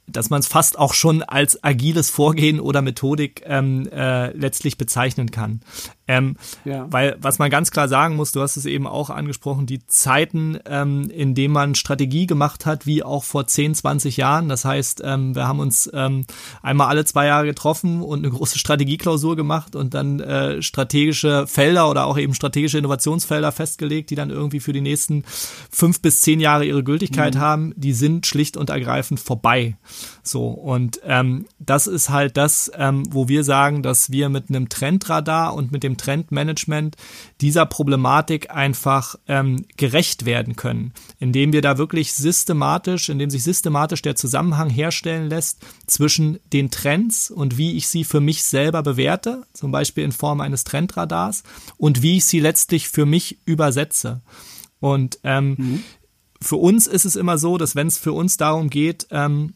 [0.08, 5.32] dass man es fast auch schon als agiles Vorgehen oder Methodik ähm, äh, letztlich bezeichnen
[5.32, 5.62] kann.
[6.08, 6.88] Ähm, ja.
[6.90, 10.58] Weil was man ganz klar sagen muss, du hast es eben auch angesprochen, die Zeiten,
[10.66, 14.48] ähm, in denen man Strategie gemacht hat, wie auch vor 10, 20 Jahren.
[14.48, 16.26] Das heißt, ähm, wir haben uns ähm,
[16.62, 21.90] einmal alle zwei Jahre getroffen und eine große Strategieklausur gemacht und dann äh, strategische Felder
[21.90, 25.26] oder auch eben strategische Innovationsfelder festgelegt, die dann irgendwie für die nächsten
[25.70, 27.40] fünf bis zehn Jahre ihre Gültigkeit mhm.
[27.40, 27.74] haben.
[27.76, 29.76] Die sind schlicht und ergreifend vorbei.
[30.24, 34.70] So und ähm, das ist halt das, ähm, wo wir sagen, dass wir mit einem
[34.70, 36.96] Trendradar und mit dem Trendmanagement
[37.42, 44.02] dieser Problematik einfach ähm, gerecht werden können, indem wir da wirklich systematisch, indem sich systematisch
[44.02, 49.44] der Zusammenhang herstellen lässt zwischen den Trends und wie ich sie für mich selber bewerte,
[49.54, 51.44] zum Beispiel in Form eines Trendradars,
[51.78, 54.22] und wie ich sie letztlich für mich übersetze.
[54.80, 55.84] Und ähm, mhm.
[56.42, 59.54] für uns ist es immer so, dass wenn es für uns darum geht, ähm,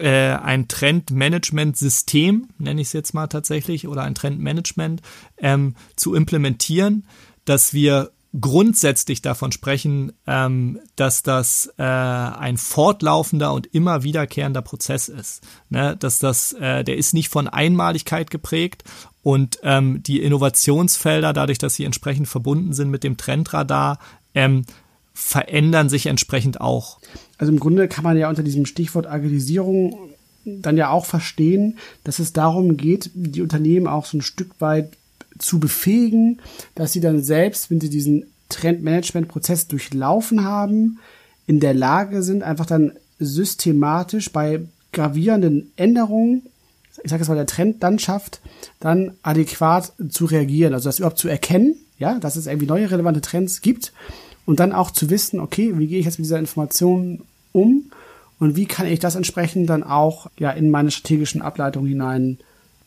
[0.00, 5.02] äh, ein Trendmanagement-System, nenne ich es jetzt mal tatsächlich, oder ein Trendmanagement
[5.38, 7.06] ähm, zu implementieren,
[7.44, 15.08] dass wir grundsätzlich davon sprechen, ähm, dass das äh, ein fortlaufender und immer wiederkehrender Prozess
[15.08, 15.42] ist.
[15.68, 15.96] Ne?
[15.96, 18.84] Dass das, äh, der ist nicht von Einmaligkeit geprägt
[19.22, 23.98] und ähm, die Innovationsfelder, dadurch, dass sie entsprechend verbunden sind mit dem Trendradar,
[24.34, 24.64] ähm,
[25.12, 26.98] verändern sich entsprechend auch.
[27.38, 30.10] Also im Grunde kann man ja unter diesem Stichwort Agilisierung
[30.44, 34.96] dann ja auch verstehen, dass es darum geht, die Unternehmen auch so ein Stück weit
[35.38, 36.40] zu befähigen,
[36.74, 40.98] dass sie dann selbst, wenn sie diesen Trendmanagement-Prozess durchlaufen haben,
[41.46, 46.42] in der Lage sind, einfach dann systematisch bei gravierenden Änderungen,
[47.02, 48.40] ich sage jetzt mal der Trendlandschaft,
[48.80, 53.20] dann adäquat zu reagieren, also das überhaupt zu erkennen, ja, dass es irgendwie neue relevante
[53.20, 53.92] Trends gibt
[54.50, 57.20] und dann auch zu wissen, okay, wie gehe ich jetzt mit dieser Information
[57.52, 57.84] um
[58.40, 62.38] und wie kann ich das entsprechend dann auch ja in meine strategischen Ableitungen hinein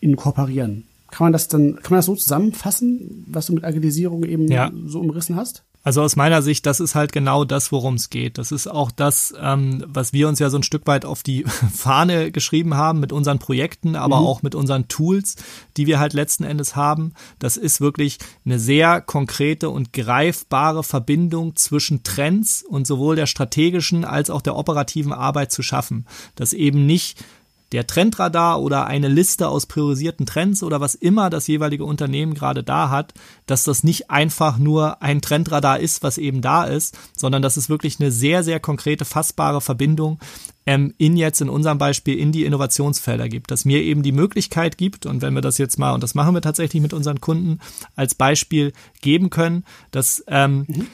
[0.02, 0.84] inkorporieren.
[1.10, 4.74] Kann man das dann, kann man das so zusammenfassen, was du mit Agilisierung eben ja.
[4.88, 5.64] so umrissen hast?
[5.84, 8.38] Also aus meiner Sicht, das ist halt genau das, worum es geht.
[8.38, 11.44] Das ist auch das, ähm, was wir uns ja so ein Stück weit auf die
[11.76, 14.26] Fahne geschrieben haben mit unseren Projekten, aber mhm.
[14.26, 15.36] auch mit unseren Tools,
[15.76, 17.14] die wir halt letzten Endes haben.
[17.38, 24.06] Das ist wirklich eine sehr konkrete und greifbare Verbindung zwischen Trends und sowohl der strategischen
[24.06, 26.06] als auch der operativen Arbeit zu schaffen.
[26.36, 27.24] Dass eben nicht
[27.74, 32.64] der Trendradar oder eine Liste aus priorisierten Trends oder was immer das jeweilige Unternehmen gerade
[32.64, 33.14] da hat,
[33.48, 37.70] dass das nicht einfach nur ein Trendradar ist, was eben da ist, sondern dass es
[37.70, 40.20] wirklich eine sehr, sehr konkrete, fassbare Verbindung
[40.66, 44.78] ähm, in jetzt in unserem Beispiel in die Innovationsfelder gibt, dass mir eben die Möglichkeit
[44.78, 47.60] gibt, und wenn wir das jetzt mal, und das machen wir tatsächlich mit unseren Kunden
[47.96, 50.88] als Beispiel geben können, dass ähm, mhm.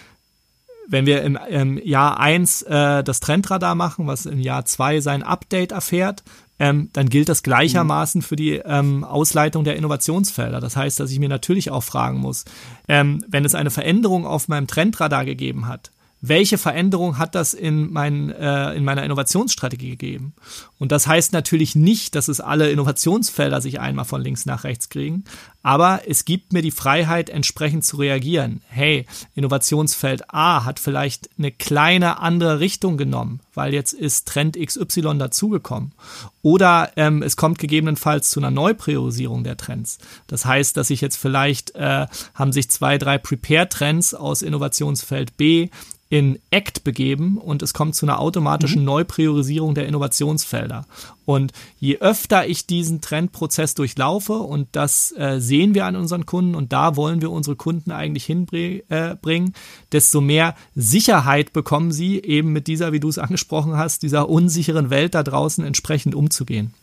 [0.87, 5.23] wenn wir im, im Jahr eins äh, das Trendradar machen, was im Jahr zwei sein
[5.23, 6.23] Update erfährt,
[6.59, 10.59] ähm, dann gilt das gleichermaßen für die ähm, Ausleitung der Innovationsfelder.
[10.59, 12.45] Das heißt, dass ich mir natürlich auch fragen muss,
[12.87, 17.91] ähm, wenn es eine Veränderung auf meinem Trendradar gegeben hat, welche Veränderung hat das in,
[17.91, 20.33] mein, äh, in meiner Innovationsstrategie gegeben?
[20.77, 24.89] Und das heißt natürlich nicht, dass es alle Innovationsfelder sich einmal von links nach rechts
[24.89, 25.23] kriegen,
[25.61, 28.61] aber es gibt mir die Freiheit, entsprechend zu reagieren.
[28.67, 29.05] Hey,
[29.35, 35.93] Innovationsfeld A hat vielleicht eine kleine andere Richtung genommen, weil jetzt ist Trend XY dazugekommen.
[36.41, 39.99] Oder ähm, es kommt gegebenenfalls zu einer Neupriorisierung der Trends.
[40.27, 45.69] Das heißt, dass sich jetzt vielleicht äh, haben sich zwei, drei Prepare-Trends aus Innovationsfeld B
[46.09, 48.85] in ACT begeben und es kommt zu einer automatischen mhm.
[48.85, 50.87] Neupriorisierung der Innovationsfelder.
[51.25, 56.55] Und je öfter ich diesen Trendprozess durchlaufe, und das äh, sehen wir an unseren Kunden
[56.55, 59.51] und da wollen wir unsere Kunden eigentlich hinbringen, äh,
[59.91, 64.89] desto mehr Sicherheit bekommen sie eben mit dieser, wie du es angesprochen hast, dieser unsicheren
[64.89, 66.73] Welt da draußen entsprechend umzugehen.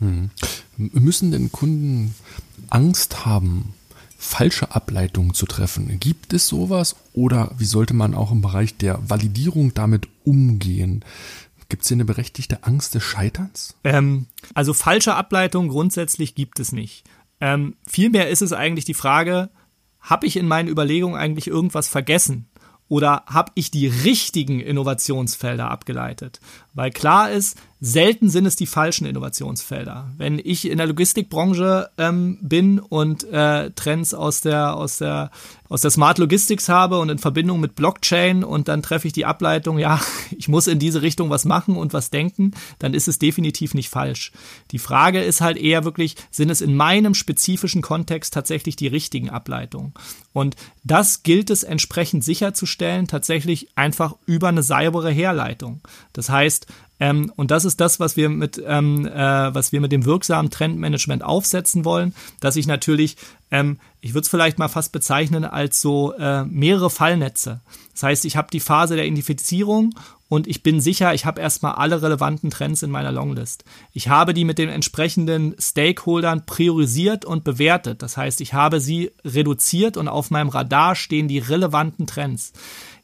[0.00, 0.30] Mhm.
[0.76, 2.14] Müssen denn Kunden
[2.68, 3.72] Angst haben
[4.20, 5.98] falsche Ableitungen zu treffen.
[5.98, 11.02] Gibt es sowas oder wie sollte man auch im Bereich der Validierung damit umgehen?
[11.70, 13.74] Gibt es hier eine berechtigte Angst des Scheiterns?
[13.82, 17.04] Ähm, also falsche Ableitungen grundsätzlich gibt es nicht.
[17.40, 19.48] Ähm, vielmehr ist es eigentlich die Frage,
[20.00, 22.46] habe ich in meinen Überlegungen eigentlich irgendwas vergessen?
[22.88, 26.40] Oder habe ich die richtigen Innovationsfelder abgeleitet?
[26.74, 30.10] Weil klar ist, selten sind es die falschen Innovationsfelder.
[30.18, 35.30] Wenn ich in der Logistikbranche ähm, bin und äh, Trends aus der, aus, der,
[35.68, 39.24] aus der Smart Logistics habe und in Verbindung mit Blockchain und dann treffe ich die
[39.24, 39.98] Ableitung, ja,
[40.36, 43.88] ich muss in diese Richtung was machen und was denken, dann ist es definitiv nicht
[43.88, 44.32] falsch.
[44.72, 49.30] Die Frage ist halt eher wirklich, sind es in meinem spezifischen Kontext tatsächlich die richtigen
[49.30, 49.94] Ableitungen?
[50.32, 55.80] Und das gilt es entsprechend sicherzustellen, tatsächlich einfach über eine saubere Herleitung.
[56.12, 56.66] Das heißt,
[57.00, 60.50] Ähm, und das ist das, was wir mit, ähm, äh, was wir mit dem wirksamen
[60.50, 63.16] Trendmanagement aufsetzen wollen, dass ich natürlich
[63.50, 67.60] ähm, ich würde es vielleicht mal fast bezeichnen als so äh, mehrere Fallnetze.
[67.92, 69.94] Das heißt, ich habe die Phase der Identifizierung
[70.28, 73.64] und ich bin sicher, ich habe erstmal alle relevanten Trends in meiner Longlist.
[73.92, 78.02] Ich habe die mit den entsprechenden Stakeholdern priorisiert und bewertet.
[78.02, 82.52] Das heißt, ich habe sie reduziert und auf meinem Radar stehen die relevanten Trends.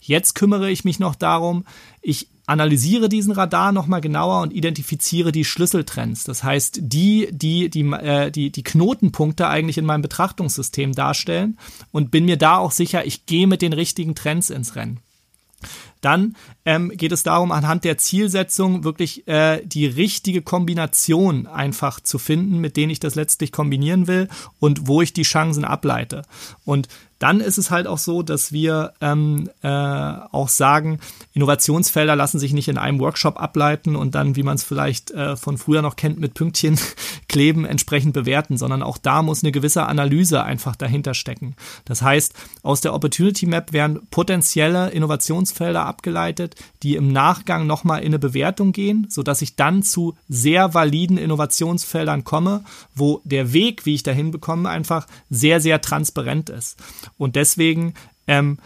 [0.01, 1.65] Jetzt kümmere ich mich noch darum,
[2.01, 6.25] ich analysiere diesen Radar nochmal genauer und identifiziere die Schlüsseltrends.
[6.25, 11.59] Das heißt, die, die, die, äh, die, die Knotenpunkte eigentlich in meinem Betrachtungssystem darstellen
[11.91, 15.01] und bin mir da auch sicher, ich gehe mit den richtigen Trends ins Rennen.
[16.01, 22.19] Dann ähm, geht es darum, anhand der Zielsetzung wirklich äh, die richtige Kombination einfach zu
[22.19, 24.29] finden, mit denen ich das letztlich kombinieren will
[24.61, 26.23] und wo ich die Chancen ableite.
[26.65, 31.01] Und dann ist es halt auch so, dass wir ähm, äh, auch sagen,
[31.33, 35.37] Innovationsfelder lassen sich nicht in einem Workshop ableiten und dann, wie man es vielleicht äh,
[35.37, 36.79] von früher noch kennt, mit Pünktchen
[37.29, 41.57] kleben, entsprechend bewerten, sondern auch da muss eine gewisse Analyse einfach dahinter stecken.
[41.85, 48.07] Das heißt, aus der Opportunity Map werden potenzielle Innovationsfelder abgeleitet, die im Nachgang nochmal in
[48.07, 53.95] eine Bewertung gehen, sodass ich dann zu sehr validen Innovationsfeldern komme, wo der Weg, wie
[53.95, 56.77] ich dahin bekomme, einfach sehr, sehr transparent ist.
[57.17, 57.95] Und deswegen
[58.27, 58.59] ähm,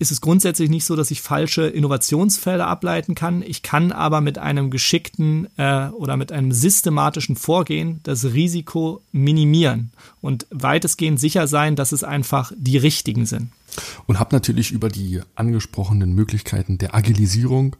[0.00, 3.42] ist es grundsätzlich nicht so, dass ich falsche Innovationsfelder ableiten kann.
[3.42, 9.92] Ich kann aber mit einem geschickten äh, oder mit einem systematischen Vorgehen das Risiko minimieren
[10.22, 13.52] und weitestgehend sicher sein, dass es einfach die richtigen sind.
[14.06, 17.76] Und habe natürlich über die angesprochenen Möglichkeiten der Agilisierung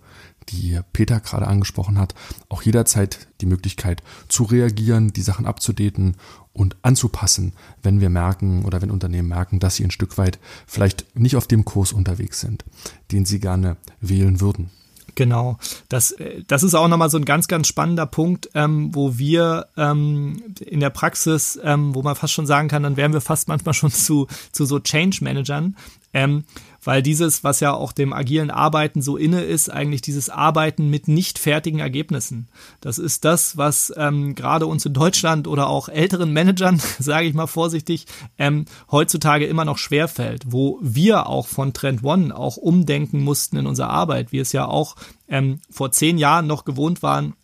[0.49, 2.15] die Peter gerade angesprochen hat,
[2.49, 6.17] auch jederzeit die Möglichkeit zu reagieren, die Sachen abzudaten
[6.53, 11.19] und anzupassen, wenn wir merken oder wenn Unternehmen merken, dass sie ein Stück weit vielleicht
[11.19, 12.65] nicht auf dem Kurs unterwegs sind,
[13.13, 14.71] den sie gerne wählen würden.
[15.15, 19.19] Genau, das, äh, das ist auch nochmal so ein ganz, ganz spannender Punkt, ähm, wo
[19.19, 23.21] wir ähm, in der Praxis, ähm, wo man fast schon sagen kann, dann wären wir
[23.21, 25.77] fast manchmal schon zu, zu so Change Managern,
[26.13, 26.45] ähm,
[26.83, 31.09] weil dieses, was ja auch dem agilen Arbeiten so inne ist, eigentlich dieses Arbeiten mit
[31.09, 32.49] nicht fertigen Ergebnissen.
[32.81, 37.35] Das ist das, was ähm, gerade uns in Deutschland oder auch älteren Managern, sage ich
[37.35, 38.07] mal vorsichtig,
[38.39, 43.67] ähm, heutzutage immer noch schwerfällt, wo wir auch von Trend One auch umdenken mussten in
[43.67, 44.97] unserer Arbeit, wie es ja auch
[45.29, 47.35] ähm, vor zehn Jahren noch gewohnt waren,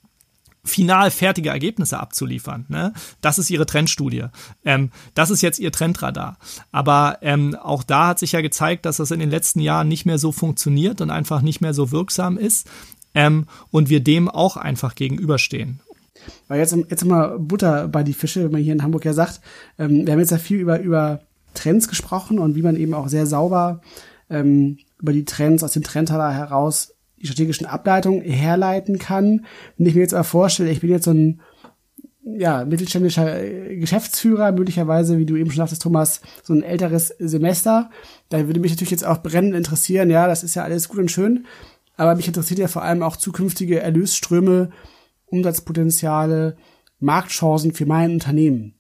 [0.67, 2.67] final fertige Ergebnisse abzuliefern.
[2.69, 2.93] Ne?
[3.21, 4.25] Das ist ihre Trendstudie.
[4.65, 6.39] Ähm, das ist jetzt ihr Trendradar.
[6.73, 10.07] Aber ähm, auch da hat sich ja gezeigt, dass das in den letzten Jahren nicht
[10.07, 12.69] mehr so funktioniert und einfach nicht mehr so wirksam ist.
[13.15, 15.81] Ähm, und wir dem auch einfach gegenüberstehen.
[16.49, 19.41] Weil jetzt, jetzt mal Butter bei die Fische, wenn man hier in Hamburg ja sagt,
[19.79, 21.21] ähm, wir haben jetzt ja viel über, über
[21.55, 23.81] Trends gesprochen und wie man eben auch sehr sauber
[24.29, 26.96] ähm, über die Trends aus dem Trendradar heraus
[27.27, 29.47] die strategischen Ableitungen herleiten kann.
[29.77, 31.41] Wenn ich mir jetzt mal vorstelle, ich bin jetzt so ein
[32.27, 37.91] ja, mittelständischer äh, Geschäftsführer, möglicherweise, wie du eben schon sagtest, Thomas, so ein älteres Semester,
[38.29, 41.11] da würde mich natürlich jetzt auch brennend interessieren, ja, das ist ja alles gut und
[41.11, 41.47] schön,
[41.97, 44.71] aber mich interessiert ja vor allem auch zukünftige Erlösströme,
[45.27, 46.57] Umsatzpotenziale,
[46.99, 48.75] Marktchancen für mein Unternehmen.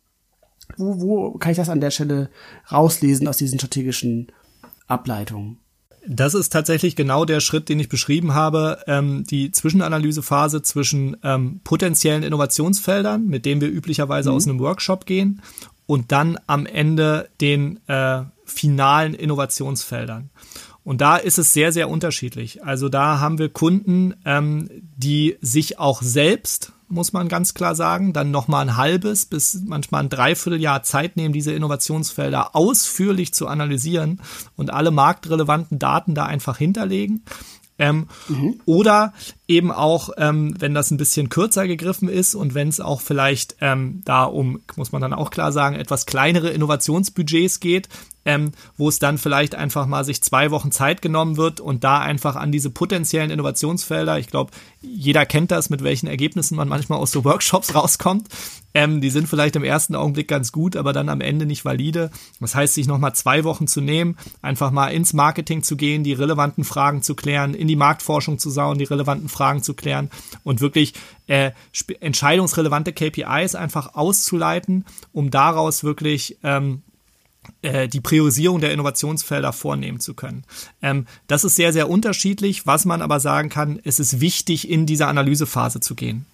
[0.77, 2.31] Wo, wo kann ich das an der Stelle
[2.71, 4.33] rauslesen aus diesen strategischen
[4.89, 5.59] Ableitungen?
[6.09, 11.61] Das ist tatsächlich genau der Schritt, den ich beschrieben habe, ähm, die Zwischenanalysephase zwischen ähm,
[11.65, 14.37] potenziellen Innovationsfeldern, mit denen wir üblicherweise mhm.
[14.37, 15.43] aus einem Workshop gehen,
[15.87, 20.31] und dann am Ende den äh, finalen Innovationsfeldern.
[20.85, 22.65] Und da ist es sehr, sehr unterschiedlich.
[22.65, 28.13] Also da haben wir Kunden, ähm, die sich auch selbst muss man ganz klar sagen,
[28.13, 34.21] dann nochmal ein halbes bis manchmal ein Dreivierteljahr Zeit nehmen, diese Innovationsfelder ausführlich zu analysieren
[34.57, 37.25] und alle marktrelevanten Daten da einfach hinterlegen.
[37.79, 38.61] Ähm, mhm.
[38.65, 39.13] Oder
[39.49, 43.57] eben auch, ähm, wenn das ein bisschen kürzer gegriffen ist und wenn es auch vielleicht
[43.61, 47.89] ähm, da um, muss man dann auch klar sagen, etwas kleinere Innovationsbudgets geht,
[48.27, 52.01] ähm, wo es dann vielleicht einfach mal sich zwei Wochen Zeit genommen wird und da
[52.01, 54.51] einfach an diese potenziellen Innovationsfelder, ich glaube,
[54.83, 58.29] jeder kennt das, mit welchen Ergebnissen man manchmal aus so Workshops rauskommt.
[58.75, 62.11] Ähm, die sind vielleicht im ersten Augenblick ganz gut, aber dann am Ende nicht valide.
[62.41, 66.13] Das heißt, sich nochmal zwei Wochen zu nehmen, einfach mal ins Marketing zu gehen, die
[66.13, 70.11] relevanten Fragen zu klären, in die Marktforschung zu sauen, die relevanten Fragen zu klären
[70.45, 70.95] und wirklich
[71.27, 71.53] äh,
[72.01, 76.83] entscheidungsrelevante KPIs einfach auszuleiten, um daraus wirklich ähm,
[77.63, 80.45] äh, die Priorisierung der Innovationsfelder vornehmen zu können.
[80.83, 82.67] Ähm, das ist sehr, sehr unterschiedlich.
[82.67, 86.27] Was man aber sagen kann, es ist wichtig, in diese Analysephase zu gehen.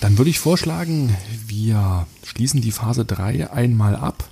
[0.00, 4.28] Dann würde ich vorschlagen, wir schließen die Phase 3 einmal ab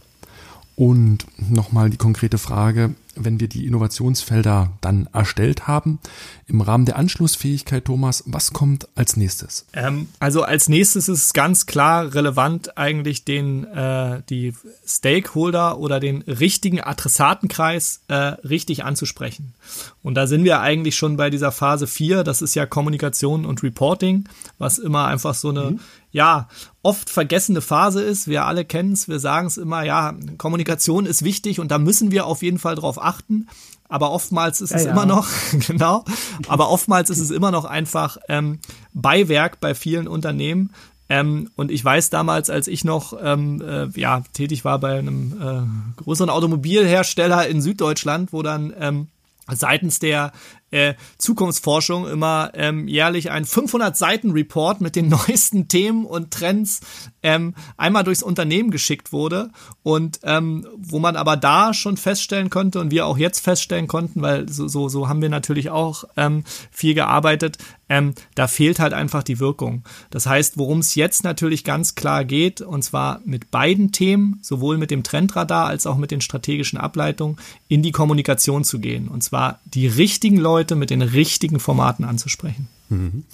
[0.77, 5.98] und nochmal die konkrete Frage, wenn wir die Innovationsfelder dann erstellt haben.
[6.46, 9.67] Im Rahmen der Anschlussfähigkeit, Thomas, was kommt als nächstes?
[9.73, 14.54] Ähm, also als nächstes ist ganz klar relevant eigentlich den äh, die
[14.87, 19.54] Stakeholder oder den richtigen Adressatenkreis äh, richtig anzusprechen.
[20.02, 23.62] Und da sind wir eigentlich schon bei dieser Phase 4, das ist ja Kommunikation und
[23.62, 25.81] Reporting, was immer einfach so eine mhm
[26.17, 26.48] ja,
[26.83, 28.27] oft vergessene Phase ist.
[28.27, 32.10] Wir alle kennen es, wir sagen es immer, ja, Kommunikation ist wichtig und da müssen
[32.10, 33.48] wir auf jeden Fall drauf achten.
[33.88, 34.90] Aber oftmals ist ja, es ja.
[34.90, 35.29] immer noch,
[35.67, 36.04] genau,
[36.48, 38.59] aber oftmals ist es immer noch einfach ähm,
[38.92, 40.73] Beiwerk bei vielen Unternehmen.
[41.09, 45.40] Ähm, und ich weiß damals, als ich noch ähm, äh, ja, tätig war bei einem
[45.40, 49.07] äh, größeren Automobilhersteller in Süddeutschland, wo dann ähm,
[49.48, 50.33] seitens der
[50.71, 56.81] äh, Zukunftsforschung immer ähm, jährlich ein 500 Seiten Report mit den neuesten Themen und Trends
[57.23, 59.50] ähm, einmal durchs Unternehmen geschickt wurde
[59.83, 64.23] und ähm, wo man aber da schon feststellen konnte und wir auch jetzt feststellen konnten,
[64.23, 67.58] weil so so, so haben wir natürlich auch ähm, viel gearbeitet,
[67.88, 69.85] ähm, da fehlt halt einfach die Wirkung.
[70.10, 74.77] Das heißt, worum es jetzt natürlich ganz klar geht, und zwar mit beiden Themen, sowohl
[74.77, 77.37] mit dem Trendradar als auch mit den strategischen Ableitungen,
[77.69, 79.08] in die Kommunikation zu gehen.
[79.08, 82.69] Und zwar die richtigen Leute Leute mit den richtigen Formaten anzusprechen.
[82.88, 83.25] Mhm.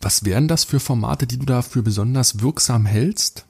[0.00, 3.44] Was wären das für Formate, die du da für besonders wirksam hältst?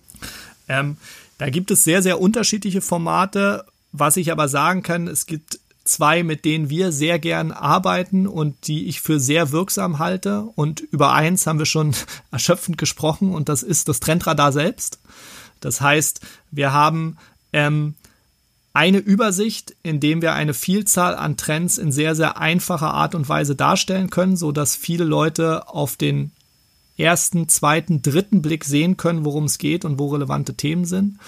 [0.68, 0.98] Ähm,
[1.38, 3.64] da gibt es sehr, sehr unterschiedliche Formate.
[3.92, 8.66] Was ich aber sagen kann, es gibt zwei, mit denen wir sehr gern arbeiten und
[8.66, 10.42] die ich für sehr wirksam halte.
[10.54, 11.94] Und über eins haben wir schon
[12.30, 14.98] erschöpfend gesprochen und das ist das Trendradar selbst.
[15.60, 16.20] Das heißt,
[16.50, 17.16] wir haben
[17.54, 17.94] ähm,
[18.74, 23.28] eine Übersicht, in dem wir eine Vielzahl an Trends in sehr, sehr einfacher Art und
[23.28, 26.32] Weise darstellen können, so dass viele Leute auf den
[26.96, 31.18] ersten, zweiten, dritten Blick sehen können, worum es geht und wo relevante Themen sind.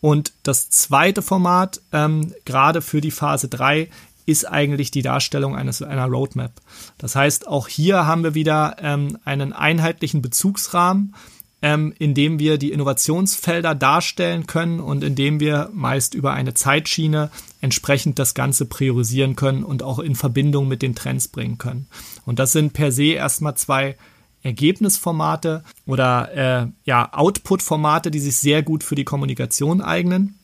[0.00, 3.88] Und das zweite Format, ähm, gerade für die Phase 3,
[4.26, 6.52] ist eigentlich die Darstellung eines, einer Roadmap.
[6.98, 11.14] Das heißt, auch hier haben wir wieder ähm, einen einheitlichen Bezugsrahmen,
[11.60, 17.30] ähm, indem wir die Innovationsfelder darstellen können und indem wir meist über eine Zeitschiene
[17.60, 21.88] entsprechend das Ganze priorisieren können und auch in Verbindung mit den Trends bringen können.
[22.24, 23.96] Und das sind per se erstmal zwei
[24.42, 30.38] Ergebnisformate oder äh, ja, Output-Formate, die sich sehr gut für die Kommunikation eignen.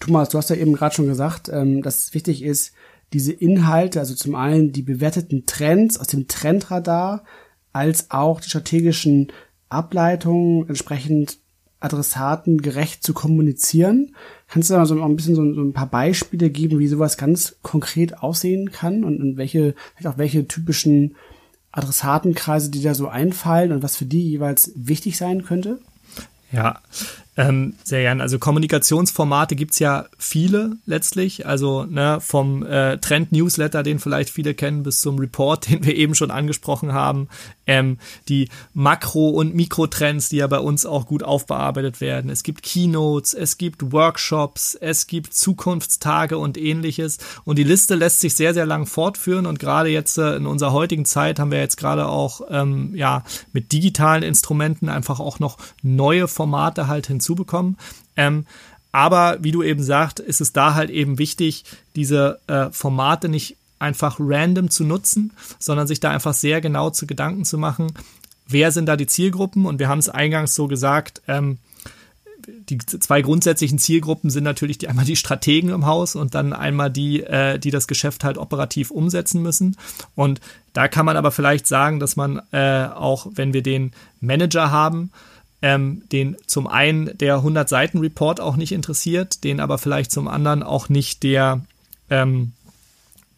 [0.00, 2.72] Thomas, du hast ja eben gerade schon gesagt, ähm, dass es wichtig ist,
[3.12, 7.24] diese Inhalte, also zum einen die bewerteten Trends aus dem Trendradar,
[7.72, 9.32] als auch die strategischen
[9.68, 11.38] Ableitungen entsprechend
[11.80, 14.14] Adressaten gerecht zu kommunizieren.
[14.48, 17.56] Kannst du da mal so ein bisschen so, ein paar Beispiele geben, wie sowas ganz
[17.62, 21.14] konkret aussehen kann und, welche, vielleicht auch welche typischen
[21.70, 25.78] Adressatenkreise, die da so einfallen und was für die jeweils wichtig sein könnte?
[26.50, 26.80] Ja,
[27.36, 28.20] ähm, sehr gern.
[28.20, 31.46] Also Kommunikationsformate gibt's ja viele letztlich.
[31.46, 36.14] Also ne, vom äh, Trend-Newsletter, den vielleicht viele kennen, bis zum Report, den wir eben
[36.14, 37.28] schon angesprochen haben.
[37.68, 37.98] Ähm,
[38.28, 42.28] die Makro- und Mikrotrends, die ja bei uns auch gut aufbearbeitet werden.
[42.28, 47.18] Es gibt Keynotes, es gibt Workshops, es gibt Zukunftstage und ähnliches.
[47.44, 49.46] Und die Liste lässt sich sehr, sehr lang fortführen.
[49.46, 53.22] Und gerade jetzt äh, in unserer heutigen Zeit haben wir jetzt gerade auch ähm, ja
[53.52, 57.76] mit digitalen Instrumenten einfach auch noch neue Formate halt hinzu hinzubekommen.
[58.16, 58.46] Ähm,
[58.90, 61.64] aber wie du eben sagst, ist es da halt eben wichtig,
[61.94, 67.06] diese äh, Formate nicht einfach random zu nutzen, sondern sich da einfach sehr genau zu
[67.06, 67.92] Gedanken zu machen,
[68.46, 69.66] wer sind da die Zielgruppen?
[69.66, 71.58] Und wir haben es eingangs so gesagt, ähm,
[72.68, 76.90] die zwei grundsätzlichen Zielgruppen sind natürlich die einmal die Strategen im Haus und dann einmal
[76.90, 79.76] die, äh, die das Geschäft halt operativ umsetzen müssen.
[80.14, 80.40] Und
[80.72, 85.10] da kann man aber vielleicht sagen, dass man äh, auch, wenn wir den Manager haben,
[85.60, 90.28] ähm, den zum einen der 100 Seiten Report auch nicht interessiert, den aber vielleicht zum
[90.28, 91.64] anderen auch nicht der
[92.10, 92.52] ähm,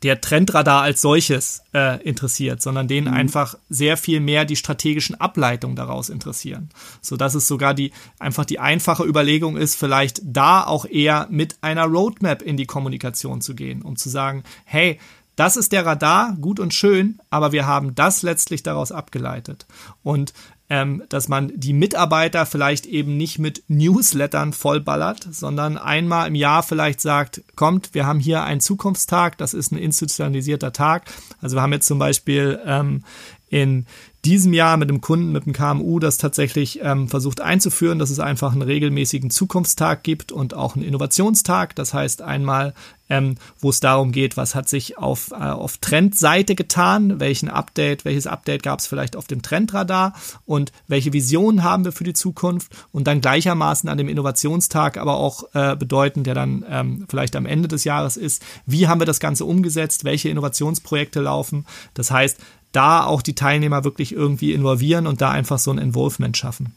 [0.03, 3.13] der Trendradar als solches äh, interessiert, sondern den mhm.
[3.13, 6.71] einfach sehr viel mehr die strategischen Ableitungen daraus interessieren,
[7.01, 11.57] so dass es sogar die einfach die einfache Überlegung ist, vielleicht da auch eher mit
[11.61, 14.99] einer Roadmap in die Kommunikation zu gehen, um zu sagen, hey,
[15.41, 19.67] das ist der Radar, gut und schön, aber wir haben das letztlich daraus abgeleitet.
[20.03, 20.35] Und
[20.69, 26.63] ähm, dass man die Mitarbeiter vielleicht eben nicht mit Newslettern vollballert, sondern einmal im Jahr
[26.63, 31.11] vielleicht sagt, kommt, wir haben hier einen Zukunftstag, das ist ein institutionalisierter Tag.
[31.41, 33.03] Also wir haben jetzt zum Beispiel ähm,
[33.49, 33.87] in
[34.25, 38.21] diesem Jahr mit einem Kunden, mit einem KMU, das tatsächlich ähm, versucht einzuführen, dass es
[38.21, 41.75] einfach einen regelmäßigen Zukunftstag gibt und auch einen Innovationstag.
[41.75, 42.75] Das heißt einmal,
[43.11, 48.05] ähm, wo es darum geht, was hat sich auf, äh, auf Trendseite getan, welchen Update,
[48.05, 50.15] welches Update gab es vielleicht auf dem Trendradar
[50.47, 55.17] und welche Visionen haben wir für die Zukunft und dann gleichermaßen an dem Innovationstag aber
[55.17, 59.07] auch äh, bedeuten, der dann ähm, vielleicht am Ende des Jahres ist, wie haben wir
[59.07, 61.67] das Ganze umgesetzt, welche Innovationsprojekte laufen.
[61.95, 62.39] Das heißt,
[62.73, 66.75] da auch die Teilnehmer wirklich irgendwie involvieren und da einfach so ein Involvement schaffen.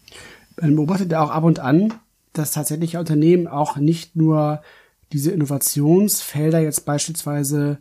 [0.60, 1.94] Man beobachtet ja auch ab und an,
[2.34, 4.62] dass tatsächlich Unternehmen auch nicht nur
[5.12, 7.78] diese Innovationsfelder jetzt beispielsweise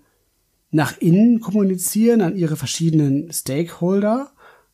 [0.70, 4.30] nach innen kommunizieren an ihre verschiedenen Stakeholder,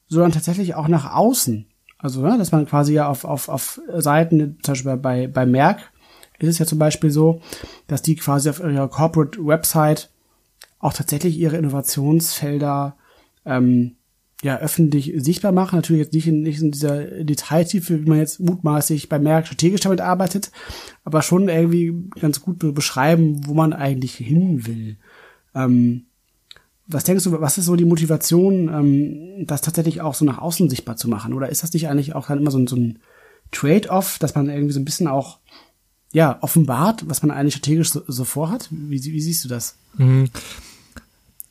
[0.09, 1.67] sondern tatsächlich auch nach außen.
[1.99, 5.91] Also, ne, dass man quasi ja auf, auf, auf Seiten, zum Beispiel bei, bei Merck
[6.39, 7.41] ist es ja zum Beispiel so,
[7.89, 10.11] dass die quasi auf ihrer Corporate Website
[10.79, 12.97] auch tatsächlich ihre Innovationsfelder
[13.49, 13.97] ähm,
[14.43, 15.77] ja, öffentlich sichtbar machen.
[15.77, 19.81] Natürlich jetzt nicht in, nicht in dieser Detailtiefe, wie man jetzt mutmaßlich bei Merck strategisch
[19.81, 20.53] damit arbeitet,
[21.05, 24.97] aber schon irgendwie ganz gut beschreiben, wo man eigentlich hin will.
[25.55, 26.05] Ähm,
[26.87, 30.71] was denkst du, was ist so die Motivation, ähm, das tatsächlich auch so nach außen
[30.71, 31.35] sichtbar zu machen?
[31.35, 33.01] Oder ist das nicht eigentlich auch dann immer so, so ein
[33.51, 35.39] Trade-off, dass man irgendwie so ein bisschen auch
[36.13, 38.69] ja, offenbart, was man eigentlich strategisch so, so vorhat?
[38.71, 39.77] Wie, wie siehst du das?
[39.97, 40.31] Mhm.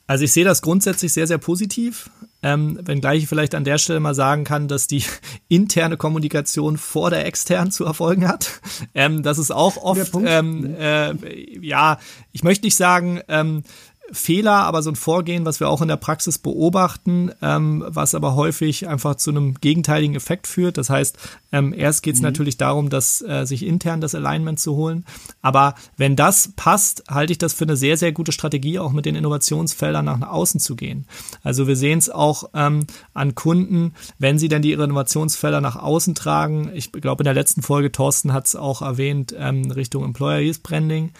[0.08, 2.10] Also ich sehe das grundsätzlich sehr, sehr positiv.
[2.43, 5.03] Ähm, wenngleich ich vielleicht an der Stelle mal sagen kann, dass die
[5.49, 8.62] interne Kommunikation vor der externen zu erfolgen hat.
[8.93, 11.14] Ähm, das ist auch oft, ähm, äh,
[11.60, 11.99] ja,
[12.32, 13.64] ich möchte nicht sagen, ähm,
[14.12, 18.36] Fehler, aber so ein Vorgehen, was wir auch in der Praxis beobachten, ähm, was aber
[18.36, 20.78] häufig einfach zu einem gegenteiligen Effekt führt.
[20.78, 21.18] Das heißt,
[21.51, 22.28] ähm, erst geht es mhm.
[22.28, 25.05] natürlich darum, dass äh, sich intern das Alignment zu holen.
[25.41, 29.05] Aber wenn das passt, halte ich das für eine sehr, sehr gute Strategie, auch mit
[29.05, 31.05] den Innovationsfeldern nach außen zu gehen.
[31.43, 35.76] Also wir sehen es auch ähm, an Kunden, wenn sie denn die ihre Innovationsfelder nach
[35.76, 36.72] außen tragen.
[36.74, 41.12] Ich glaube, in der letzten Folge, Thorsten hat es auch erwähnt, ähm, Richtung Employer Branding.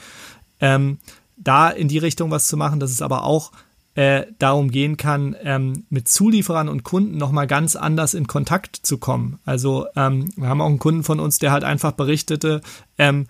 [1.38, 3.52] Da in die Richtung was zu machen, dass es aber auch
[3.96, 9.00] äh, darum gehen kann, ähm, mit Zulieferern und Kunden nochmal ganz anders in Kontakt zu
[9.00, 9.40] kommen.
[9.44, 12.62] Also ähm, wir haben auch einen Kunden von uns, der halt einfach berichtete,
[13.00, 13.26] ähm,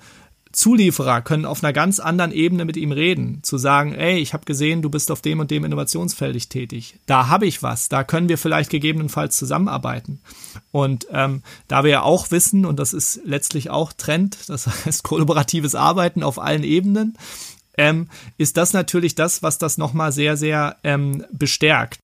[0.51, 4.45] Zulieferer können auf einer ganz anderen Ebene mit ihm reden, zu sagen, ey, ich habe
[4.45, 6.99] gesehen, du bist auf dem und dem Innovationsfeld tätig.
[7.05, 10.19] Da habe ich was, da können wir vielleicht gegebenenfalls zusammenarbeiten.
[10.71, 15.03] Und ähm, da wir ja auch wissen, und das ist letztlich auch Trend, das heißt
[15.03, 17.17] kollaboratives Arbeiten auf allen Ebenen,
[17.77, 18.07] ähm,
[18.37, 21.99] ist das natürlich das, was das nochmal sehr, sehr ähm, bestärkt.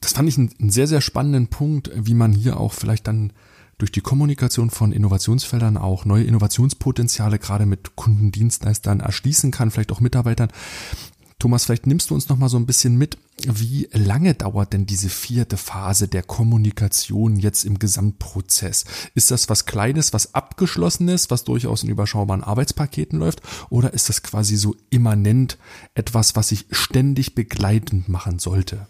[0.00, 3.32] Das fand ich einen, sehr, sehr spannenden Punkt, wie man hier auch vielleicht dann
[3.78, 10.00] durch die Kommunikation von Innovationsfeldern auch neue Innovationspotenziale gerade mit Kundendienstleistern erschließen kann, vielleicht auch
[10.00, 10.50] Mitarbeitern.
[11.38, 14.86] Thomas, vielleicht nimmst du uns noch mal so ein bisschen mit, wie lange dauert denn
[14.86, 18.86] diese vierte Phase der Kommunikation jetzt im Gesamtprozess?
[19.14, 24.22] Ist das was Kleines, was abgeschlossenes, was durchaus in überschaubaren Arbeitspaketen läuft, oder ist das
[24.22, 25.58] quasi so immanent
[25.94, 28.86] etwas, was sich ständig begleitend machen sollte?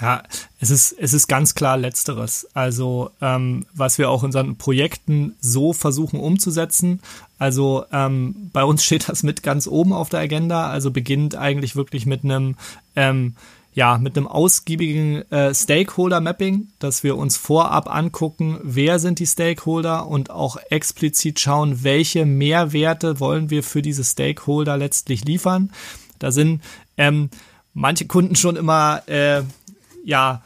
[0.00, 0.22] Ja,
[0.58, 2.46] es ist, es ist ganz klar Letzteres.
[2.54, 7.00] Also, ähm, was wir auch in unseren Projekten so versuchen umzusetzen.
[7.40, 10.68] Also, ähm, bei uns steht das mit ganz oben auf der Agenda.
[10.68, 12.56] Also beginnt eigentlich wirklich mit einem,
[12.96, 13.34] ähm,
[13.72, 20.06] ja, mit einem ausgiebigen äh, Stakeholder-Mapping, dass wir uns vorab angucken, wer sind die Stakeholder
[20.06, 25.72] und auch explizit schauen, welche Mehrwerte wollen wir für diese Stakeholder letztlich liefern.
[26.18, 26.60] Da sind
[26.98, 27.30] ähm,
[27.72, 29.44] manche Kunden schon immer äh,
[30.04, 30.42] ja,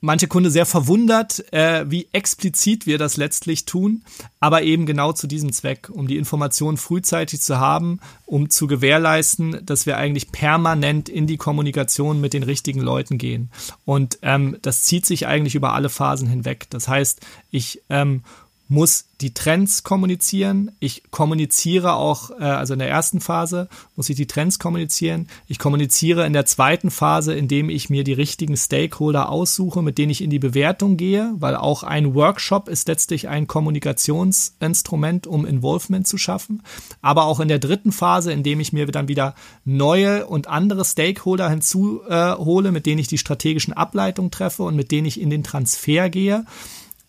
[0.00, 4.04] manche Kunde sehr verwundert, äh, wie explizit wir das letztlich tun,
[4.40, 9.64] aber eben genau zu diesem Zweck, um die Informationen frühzeitig zu haben, um zu gewährleisten,
[9.64, 13.50] dass wir eigentlich permanent in die Kommunikation mit den richtigen Leuten gehen.
[13.84, 16.66] Und ähm, das zieht sich eigentlich über alle Phasen hinweg.
[16.70, 17.20] Das heißt,
[17.50, 18.22] ich ähm,
[18.68, 20.70] muss die Trends kommunizieren.
[20.78, 25.26] Ich kommuniziere auch, äh, also in der ersten Phase muss ich die Trends kommunizieren.
[25.46, 30.10] Ich kommuniziere in der zweiten Phase, indem ich mir die richtigen Stakeholder aussuche, mit denen
[30.10, 36.06] ich in die Bewertung gehe, weil auch ein Workshop ist letztlich ein Kommunikationsinstrument, um Involvement
[36.06, 36.62] zu schaffen.
[37.00, 41.48] Aber auch in der dritten Phase, indem ich mir dann wieder neue und andere Stakeholder
[41.48, 45.42] hinzuhole, äh, mit denen ich die strategischen Ableitungen treffe und mit denen ich in den
[45.42, 46.44] Transfer gehe.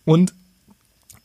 [0.06, 0.34] Und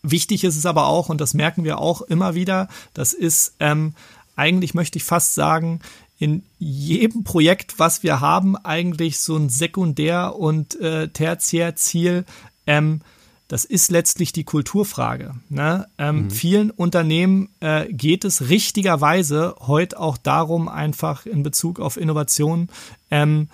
[0.05, 3.95] Wichtig ist es aber auch, und das merken wir auch immer wieder, das ist ähm,
[4.37, 5.81] eigentlich, möchte ich fast sagen,
[6.19, 12.27] in jedem Projekt, was wir haben, eigentlich so ein Sekundär- und äh, Tertiärziel.
[12.67, 13.01] Ähm,
[13.49, 15.35] das ist letztlich die Kulturfrage.
[15.49, 15.87] Ne?
[15.99, 16.31] Ähm, mhm.
[16.31, 22.69] Vielen Unternehmen äh, geht es richtigerweise heute auch darum, einfach in Bezug auf Innovation
[23.11, 23.49] ähm,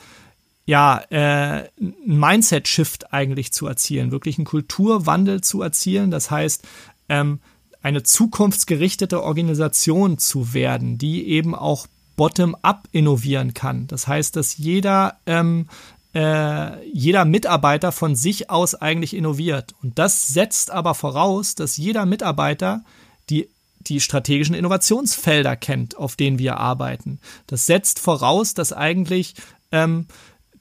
[0.70, 1.68] ja, äh,
[2.06, 6.12] Mindset-Shift eigentlich zu erzielen, wirklich einen Kulturwandel zu erzielen.
[6.12, 6.62] Das heißt,
[7.08, 7.40] ähm,
[7.82, 13.88] eine zukunftsgerichtete Organisation zu werden, die eben auch bottom-up innovieren kann.
[13.88, 15.66] Das heißt, dass jeder, ähm,
[16.14, 19.74] äh, jeder Mitarbeiter von sich aus eigentlich innoviert.
[19.82, 22.84] Und das setzt aber voraus, dass jeder Mitarbeiter
[23.28, 23.48] die
[23.82, 27.18] die strategischen Innovationsfelder kennt, auf denen wir arbeiten.
[27.46, 29.34] Das setzt voraus, dass eigentlich
[29.72, 30.06] ähm,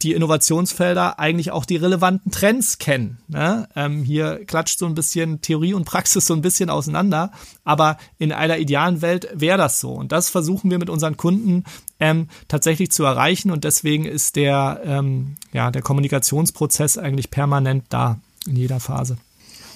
[0.01, 3.17] die Innovationsfelder eigentlich auch die relevanten Trends kennen.
[3.27, 3.67] Ne?
[3.75, 7.31] Ähm, hier klatscht so ein bisschen Theorie und Praxis so ein bisschen auseinander,
[7.65, 9.91] aber in einer idealen Welt wäre das so.
[9.91, 11.65] Und das versuchen wir mit unseren Kunden
[11.99, 18.19] ähm, tatsächlich zu erreichen und deswegen ist der, ähm, ja, der Kommunikationsprozess eigentlich permanent da
[18.47, 19.17] in jeder Phase.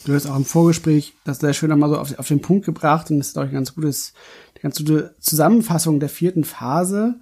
[0.06, 3.10] Du hast auch im Vorgespräch das sehr schön nochmal so auf, auf den Punkt gebracht
[3.12, 4.14] und das ist, ich, ein ganz gutes,
[4.54, 7.16] eine ganz gute Zusammenfassung der vierten Phase,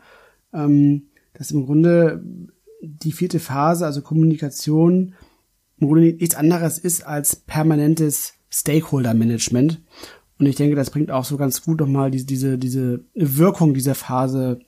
[0.54, 2.24] ähm, dass im Grunde
[2.82, 5.14] die vierte Phase, also Kommunikation,
[5.80, 9.82] im nichts anderes ist als permanentes Stakeholder-Management.
[10.38, 13.96] Und ich denke, das bringt auch so ganz gut nochmal diese, diese, diese Wirkung dieser
[13.96, 14.60] Phase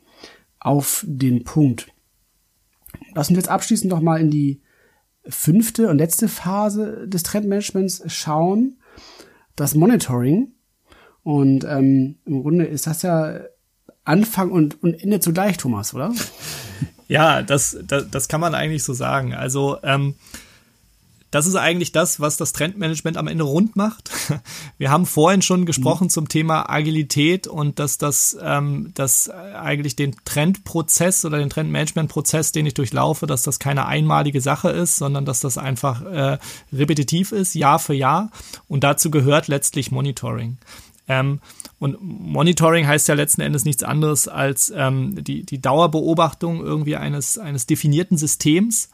[0.59, 1.87] auf den Punkt.
[3.13, 4.61] Lass uns jetzt abschließend nochmal in die
[5.27, 8.77] fünfte und letzte Phase des Trendmanagements schauen,
[9.55, 10.53] das Monitoring.
[11.23, 13.39] Und ähm, im Grunde ist das ja
[14.03, 16.13] Anfang und, und Ende zugleich, Thomas, oder?
[17.07, 19.33] Ja, das, das, das kann man eigentlich so sagen.
[19.33, 20.15] Also ähm,
[21.33, 24.11] das ist eigentlich das, was das Trendmanagement am Ende rund macht.
[24.77, 26.09] Wir haben vorhin schon gesprochen mhm.
[26.09, 32.67] zum Thema Agilität und dass das, ähm, dass eigentlich den Trendprozess oder den Trendmanagementprozess, den
[32.67, 36.37] ich durchlaufe, dass das keine einmalige Sache ist, sondern dass das einfach äh,
[36.71, 38.29] repetitiv ist, Jahr für Jahr.
[38.67, 40.59] Und dazu gehört letztlich Monitoring.
[41.07, 41.39] Ähm,
[41.83, 47.37] und Monitoring heißt ja letzten Endes nichts anderes als ähm, die, die Dauerbeobachtung irgendwie eines,
[47.37, 48.89] eines definierten Systems.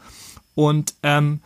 [0.55, 1.41] Und ähm,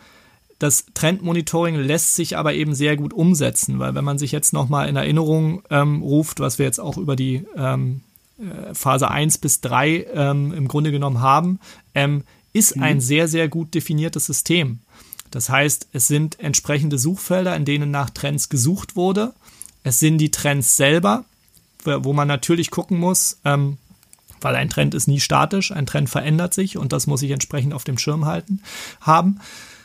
[0.58, 4.88] das Trendmonitoring lässt sich aber eben sehr gut umsetzen, weil wenn man sich jetzt nochmal
[4.88, 8.00] in Erinnerung ähm, ruft, was wir jetzt auch über die ähm,
[8.40, 11.60] äh, Phase 1 bis 3 ähm, im Grunde genommen haben,
[11.94, 12.24] ähm,
[12.54, 12.84] ist mhm.
[12.84, 14.80] ein sehr, sehr gut definiertes System.
[15.30, 19.34] Das heißt, es sind entsprechende Suchfelder, in denen nach Trends gesucht wurde.
[19.84, 21.26] Es sind die Trends selber,
[21.86, 23.78] wo man natürlich gucken muss, ähm,
[24.42, 27.74] weil ein Trend ist nie statisch, ein Trend verändert sich und das muss ich entsprechend
[27.74, 28.62] auf dem Schirm halten
[29.02, 29.40] haben.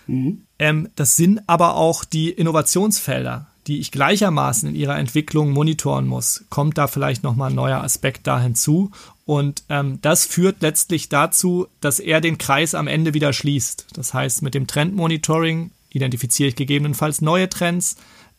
[0.06, 0.42] Mhm.
[0.58, 6.44] Ähm, das sind aber auch die Innovationsfelder, die ich gleichermaßen in ihrer Entwicklung monitoren muss.
[6.50, 8.90] Kommt da vielleicht nochmal ein neuer Aspekt da hinzu?
[9.26, 13.88] Und ähm, das führt letztlich dazu, dass er den Kreis am Ende wieder schließt.
[13.92, 17.96] Das heißt, mit dem Trendmonitoring identifiziere ich gegebenenfalls neue Trends.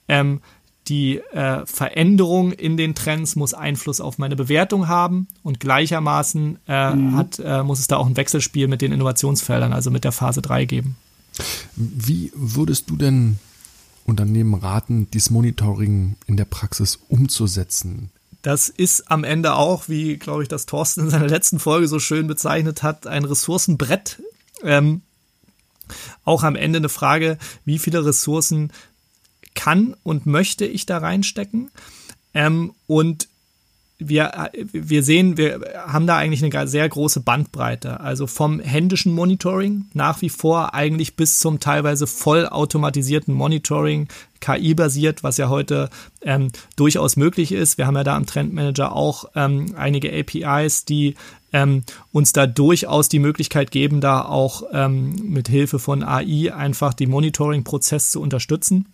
[0.08, 0.42] Ähm,
[0.90, 6.96] die äh, Veränderung in den Trends muss Einfluss auf meine Bewertung haben und gleichermaßen äh,
[6.96, 7.16] mhm.
[7.16, 10.42] hat, äh, muss es da auch ein Wechselspiel mit den Innovationsfeldern, also mit der Phase
[10.42, 10.98] 3 geben.
[11.76, 13.38] Wie würdest du denn
[14.06, 18.10] Unternehmen raten, dieses Monitoring in der Praxis umzusetzen?
[18.42, 22.00] Das ist am Ende auch, wie, glaube ich, das Thorsten in seiner letzten Folge so
[22.00, 24.22] schön bezeichnet hat, ein Ressourcenbrett.
[24.64, 25.02] Ähm,
[26.24, 28.72] auch am Ende eine Frage, wie viele Ressourcen
[29.56, 31.72] kann und möchte ich da reinstecken?
[32.34, 33.28] Ähm, und
[34.00, 38.00] wir, wir sehen, wir haben da eigentlich eine sehr große Bandbreite.
[38.00, 44.08] Also vom händischen Monitoring nach wie vor eigentlich bis zum teilweise vollautomatisierten Monitoring,
[44.40, 45.90] KI-basiert, was ja heute
[46.22, 46.48] ähm,
[46.78, 47.78] durchaus möglich ist.
[47.78, 51.16] Wir haben ja da am Trendmanager auch ähm, einige APIs, die
[51.52, 51.84] ähm,
[52.14, 57.10] uns da durchaus die Möglichkeit geben, da auch ähm, mit Hilfe von AI einfach den
[57.10, 58.86] Monitoring-Prozess zu unterstützen.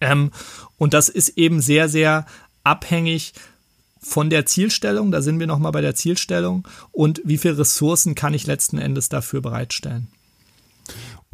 [0.00, 0.30] Ähm,
[0.76, 2.26] und das ist eben sehr, sehr
[2.62, 3.34] abhängig
[4.00, 8.34] von der Zielstellung, da sind wir nochmal bei der Zielstellung, und wie viele Ressourcen kann
[8.34, 10.08] ich letzten Endes dafür bereitstellen.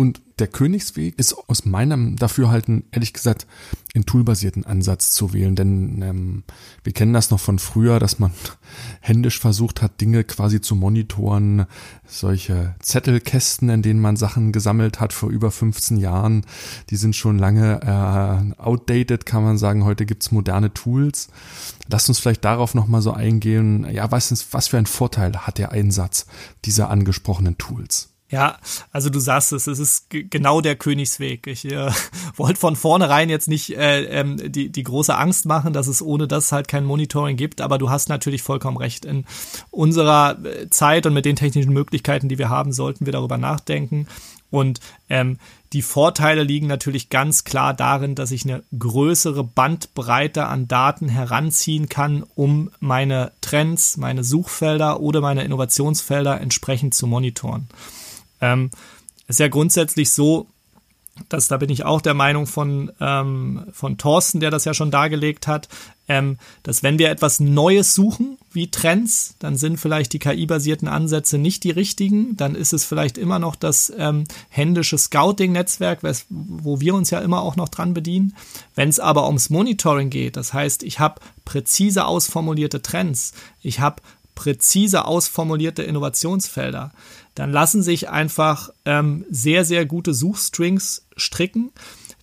[0.01, 3.47] Und der Königsweg ist aus meinem Dafürhalten, ehrlich gesagt,
[3.93, 5.57] in toolbasierten Ansatz zu wählen.
[5.57, 6.43] Denn ähm,
[6.83, 8.33] wir kennen das noch von früher, dass man
[9.03, 11.67] händisch versucht hat, Dinge quasi zu monitoren.
[12.07, 16.47] Solche Zettelkästen, in denen man Sachen gesammelt hat vor über 15 Jahren,
[16.89, 19.85] die sind schon lange äh, outdated, kann man sagen.
[19.85, 21.29] Heute gibt's moderne Tools.
[21.91, 23.87] Lasst uns vielleicht darauf nochmal so eingehen.
[23.93, 26.25] Ja, was, was für einen Vorteil hat der Einsatz
[26.65, 28.10] dieser angesprochenen Tools?
[28.31, 28.59] Ja,
[28.93, 31.49] also du sagst es, es ist genau der Königsweg.
[31.49, 31.91] Ich äh,
[32.37, 36.29] wollte von vornherein jetzt nicht äh, ähm, die, die große Angst machen, dass es ohne
[36.29, 39.05] das halt kein Monitoring gibt, aber du hast natürlich vollkommen recht.
[39.05, 39.25] In
[39.73, 44.07] unserer äh, Zeit und mit den technischen Möglichkeiten, die wir haben, sollten wir darüber nachdenken.
[44.51, 45.39] Und ähm,
[45.73, 51.89] die Vorteile liegen natürlich ganz klar darin, dass ich eine größere Bandbreite an Daten heranziehen
[51.89, 57.69] kann, um meine Trends, meine Suchfelder oder meine Innovationsfelder entsprechend zu monitoren.
[58.41, 58.71] Ähm,
[59.29, 60.47] ist ja grundsätzlich so,
[61.29, 64.91] das, da bin ich auch der Meinung von, ähm, von Thorsten, der das ja schon
[64.91, 65.69] dargelegt hat,
[66.09, 71.39] ähm, dass wenn wir etwas Neues suchen, wie Trends, dann sind vielleicht die KI-basierten Ansätze
[71.39, 72.37] nicht die richtigen.
[72.37, 77.43] Dann ist es vielleicht immer noch das ähm, händische Scouting-Netzwerk, wo wir uns ja immer
[77.43, 78.35] auch noch dran bedienen.
[78.75, 83.33] Wenn es aber ums Monitoring geht, das heißt, ich habe präzise ausformulierte Trends,
[83.63, 84.03] ich habe
[84.41, 86.93] präzise ausformulierte Innovationsfelder,
[87.35, 91.73] dann lassen sich einfach ähm, sehr, sehr gute Suchstrings stricken,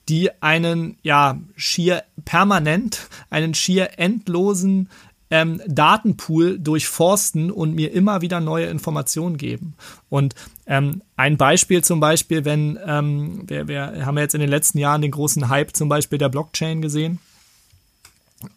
[0.10, 4.90] die einen ja schier permanent, einen schier endlosen
[5.30, 9.76] ähm, Datenpool durchforsten und mir immer wieder neue Informationen geben.
[10.10, 10.34] Und
[10.66, 14.80] ähm, ein Beispiel zum Beispiel, wenn ähm, wir, wir haben ja jetzt in den letzten
[14.80, 17.20] Jahren den großen Hype zum Beispiel der Blockchain gesehen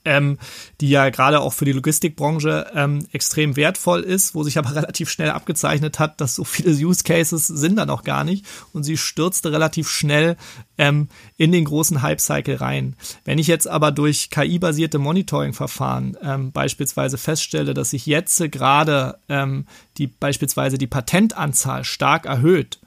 [0.04, 0.38] ähm,
[0.80, 5.10] die ja gerade auch für die Logistikbranche ähm, extrem wertvoll ist, wo sich aber relativ
[5.10, 8.96] schnell abgezeichnet hat, dass so viele Use Cases sind da noch gar nicht und sie
[8.96, 10.36] stürzte relativ schnell
[10.76, 12.96] ähm, in den großen Hype-Cycle rein.
[13.24, 19.66] Wenn ich jetzt aber durch KI-basierte Monitoring-Verfahren ähm, beispielsweise feststelle, dass sich jetzt gerade ähm,
[19.96, 22.80] die beispielsweise die Patentanzahl stark erhöht,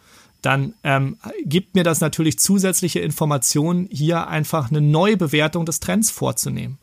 [0.44, 6.12] dann ähm, gibt mir das natürlich zusätzliche Informationen, hier einfach eine neue Bewertung des Trends
[6.12, 6.78] vorzunehmen.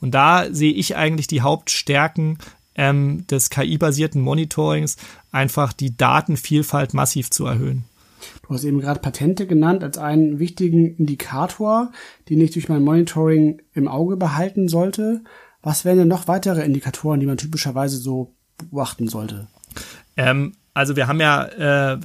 [0.00, 2.38] Und da sehe ich eigentlich die Hauptstärken
[2.74, 4.96] ähm, des KI-basierten Monitorings,
[5.30, 7.84] einfach die Datenvielfalt massiv zu erhöhen.
[8.46, 11.92] Du hast eben gerade Patente genannt als einen wichtigen Indikator,
[12.28, 15.22] den ich durch mein Monitoring im Auge behalten sollte.
[15.62, 19.48] Was wären denn noch weitere Indikatoren, die man typischerweise so beobachten sollte?
[20.16, 21.98] Ähm, also wir haben ja äh,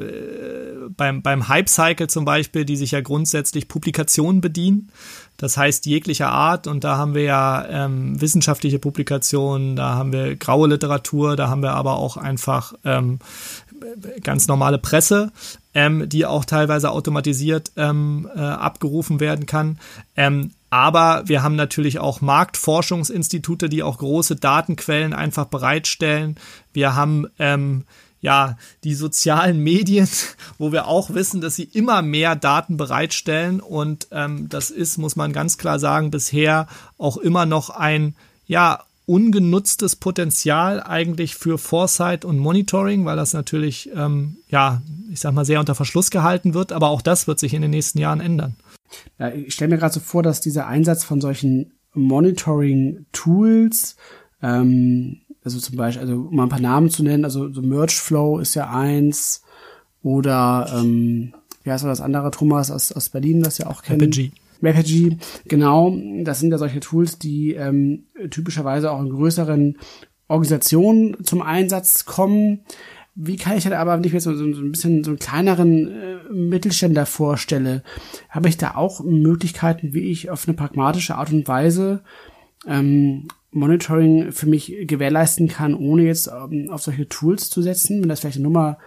[0.96, 4.92] beim, beim Hype-Cycle zum Beispiel, die sich ja grundsätzlich Publikationen bedienen.
[5.38, 10.36] Das heißt jeglicher Art und da haben wir ja ähm, wissenschaftliche Publikationen, da haben wir
[10.36, 13.20] graue Literatur, da haben wir aber auch einfach ähm,
[14.22, 15.32] ganz normale Presse,
[15.74, 19.80] ähm, die auch teilweise automatisiert ähm, äh, abgerufen werden kann.
[20.16, 26.36] Ähm, aber wir haben natürlich auch Marktforschungsinstitute, die auch große Datenquellen einfach bereitstellen.
[26.74, 27.86] Wir haben ähm,
[28.22, 30.08] ja, die sozialen Medien,
[30.58, 33.60] wo wir auch wissen, dass sie immer mehr Daten bereitstellen.
[33.60, 36.68] Und ähm, das ist, muss man ganz klar sagen, bisher
[36.98, 38.16] auch immer noch ein,
[38.46, 45.34] ja, ungenutztes Potenzial eigentlich für Foresight und Monitoring, weil das natürlich, ähm, ja, ich sag
[45.34, 46.72] mal, sehr unter Verschluss gehalten wird.
[46.72, 48.56] Aber auch das wird sich in den nächsten Jahren ändern.
[49.18, 53.96] Ja, ich stelle mir gerade so vor, dass dieser Einsatz von solchen Monitoring-Tools
[54.44, 58.40] ähm, also zum Beispiel, also um mal ein paar Namen zu nennen, also so Mergeflow
[58.40, 59.44] ist ja eins
[60.04, 61.34] oder ähm,
[61.64, 64.02] wie heißt das andere, Thomas aus, aus Berlin, das ja auch kennt.
[64.02, 64.32] Apogee.
[64.62, 65.18] Apogee,
[65.48, 65.96] genau.
[66.24, 69.78] Das sind ja solche Tools, die ähm, typischerweise auch in größeren
[70.28, 72.62] Organisationen zum Einsatz kommen.
[73.16, 75.88] Wie kann ich dann aber, wenn ich mir so, so ein bisschen so einen kleineren
[75.88, 77.84] äh, Mittelständler vorstelle,
[78.30, 82.02] habe ich da auch Möglichkeiten, wie ich auf eine pragmatische Art und Weise
[82.68, 88.10] ähm, Monitoring für mich gewährleisten kann, ohne jetzt ähm, auf solche Tools zu setzen, wenn
[88.10, 88.78] das vielleicht eine Nummer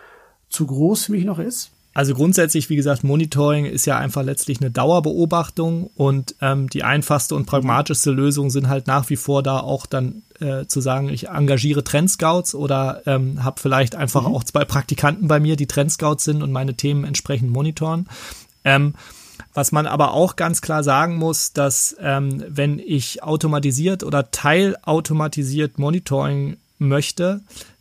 [0.48, 1.70] zu groß für mich noch ist?
[1.94, 7.34] Also grundsätzlich, wie gesagt, Monitoring ist ja einfach letztlich eine Dauerbeobachtung und ähm, die einfachste
[7.34, 11.28] und pragmatischste Lösung sind halt nach wie vor da auch dann äh, zu sagen, ich
[11.28, 14.34] engagiere Trendscouts oder ähm, habe vielleicht einfach mhm.
[14.34, 18.08] auch zwei Praktikanten bei mir, die Trendscouts sind und meine Themen entsprechend monitoren.
[18.64, 18.94] Ähm,
[19.54, 25.78] was man aber auch ganz klar sagen muss, dass ähm, wenn ich automatisiert oder teilautomatisiert
[25.78, 27.40] Monitoring möchte,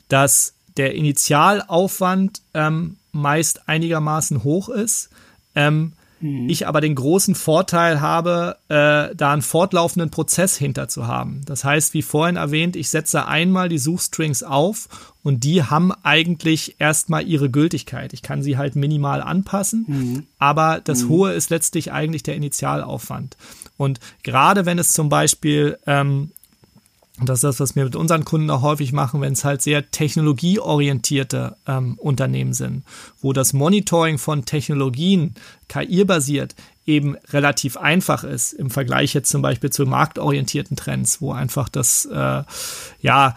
[0.09, 5.09] dass der Initialaufwand ähm, meist einigermaßen hoch ist.
[5.55, 6.49] Ähm, Mhm.
[6.49, 11.41] Ich aber den großen Vorteil habe, äh, da einen fortlaufenden Prozess hinter zu haben.
[11.45, 14.88] Das heißt, wie vorhin erwähnt, ich setze einmal die Suchstrings auf
[15.24, 18.13] und die haben eigentlich erstmal ihre Gültigkeit.
[18.13, 20.28] Ich kann sie halt minimal anpassen, mhm.
[20.39, 21.09] aber das mhm.
[21.09, 23.38] Hohe ist letztlich eigentlich der Initialaufwand.
[23.78, 26.32] Und gerade wenn es zum Beispiel ähm,
[27.22, 29.61] und das ist das, was wir mit unseren Kunden auch häufig machen, wenn es halt
[29.61, 32.84] sehr technologieorientierte ähm, Unternehmen sind,
[33.22, 35.36] wo das Monitoring von Technologien
[35.67, 36.55] KI-basiert
[36.88, 42.05] eben relativ einfach ist im Vergleich jetzt zum Beispiel zu marktorientierten Trends, wo einfach das,
[42.05, 42.43] äh,
[43.01, 43.36] ja,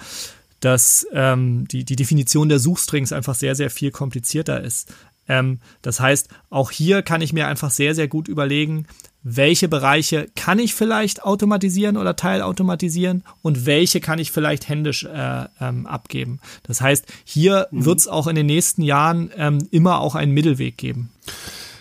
[0.60, 4.94] dass ähm, die, die Definition der Suchstrings einfach sehr, sehr viel komplizierter ist.
[5.28, 8.86] Ähm, das heißt, auch hier kann ich mir einfach sehr, sehr gut überlegen,
[9.24, 15.46] welche Bereiche kann ich vielleicht automatisieren oder teilautomatisieren und welche kann ich vielleicht händisch äh,
[15.60, 16.40] ähm, abgeben.
[16.62, 17.86] Das heißt, hier mhm.
[17.86, 21.10] wird es auch in den nächsten Jahren ähm, immer auch einen Mittelweg geben.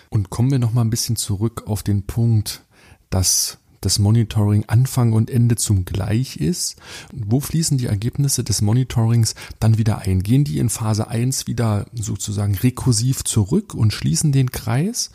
[0.08, 2.62] Und kommen wir noch mal ein bisschen zurück auf den Punkt,
[3.10, 6.76] dass das Monitoring Anfang und Ende zum Gleich ist?
[7.12, 10.22] Wo fließen die Ergebnisse des Monitorings dann wieder ein?
[10.22, 15.10] Gehen die in Phase 1 wieder sozusagen rekursiv zurück und schließen den Kreis?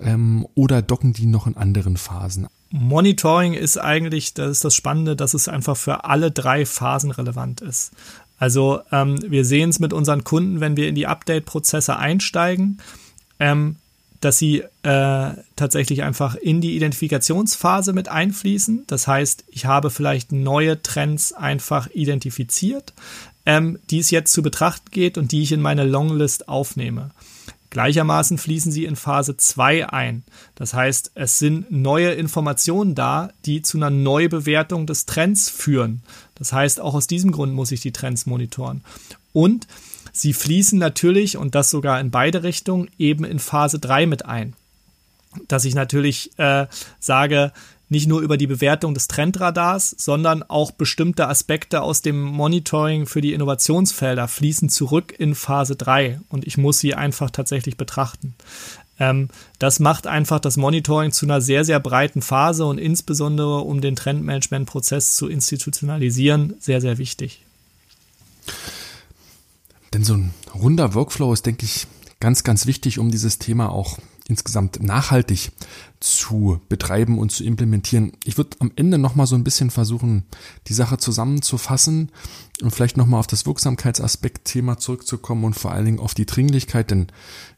[0.00, 2.46] Ähm, oder docken die noch in anderen Phasen?
[2.70, 7.60] Monitoring ist eigentlich, das ist das Spannende, dass es einfach für alle drei Phasen relevant
[7.60, 7.92] ist.
[8.38, 12.78] Also ähm, wir sehen es mit unseren Kunden, wenn wir in die Update-Prozesse einsteigen,
[13.40, 13.76] ähm,
[14.20, 18.84] dass sie äh, tatsächlich einfach in die Identifikationsphase mit einfließen.
[18.86, 22.94] Das heißt, ich habe vielleicht neue Trends einfach identifiziert,
[23.46, 27.10] ähm, die es jetzt zu betrachten geht und die ich in meine Longlist aufnehme.
[27.70, 30.24] Gleichermaßen fließen sie in Phase 2 ein.
[30.54, 36.02] Das heißt, es sind neue Informationen da, die zu einer Neubewertung des Trends führen.
[36.34, 38.82] Das heißt, auch aus diesem Grund muss ich die Trends monitoren.
[39.32, 39.66] Und
[40.12, 44.54] sie fließen natürlich, und das sogar in beide Richtungen, eben in Phase 3 mit ein.
[45.46, 46.66] Dass ich natürlich äh,
[47.00, 47.52] sage,
[47.88, 53.20] nicht nur über die Bewertung des Trendradars, sondern auch bestimmte Aspekte aus dem Monitoring für
[53.20, 58.34] die Innovationsfelder fließen zurück in Phase 3 und ich muss sie einfach tatsächlich betrachten.
[58.98, 59.28] Ähm,
[59.58, 63.96] das macht einfach das Monitoring zu einer sehr, sehr breiten Phase und insbesondere um den
[63.96, 67.44] Trendmanagement-Prozess zu institutionalisieren, sehr, sehr wichtig.
[69.92, 71.86] Denn so ein runder Workflow ist, denke ich,
[72.20, 73.98] ganz, ganz wichtig, um dieses Thema auch
[74.28, 75.50] insgesamt nachhaltig
[76.00, 78.12] zu betreiben und zu implementieren.
[78.24, 80.24] Ich würde am Ende nochmal so ein bisschen versuchen,
[80.68, 82.12] die Sache zusammenzufassen
[82.62, 87.08] und vielleicht nochmal auf das Wirksamkeitsaspekt-Thema zurückzukommen und vor allen Dingen auf die Dringlichkeit, denn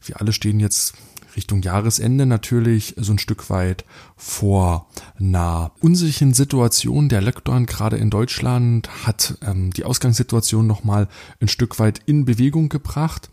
[0.03, 0.93] wir alle stehen jetzt
[1.35, 3.85] Richtung Jahresende natürlich so ein Stück weit
[4.17, 4.87] vor
[5.19, 7.09] einer unsicheren Situation.
[7.09, 11.07] Der Lockdown gerade in Deutschland hat ähm, die Ausgangssituation nochmal
[11.39, 13.29] ein Stück weit in Bewegung gebracht.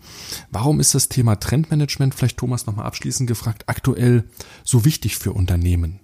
[0.51, 4.25] Warum ist das Thema Trendmanagement, vielleicht Thomas nochmal abschließend gefragt, aktuell
[4.65, 6.01] so wichtig für Unternehmen?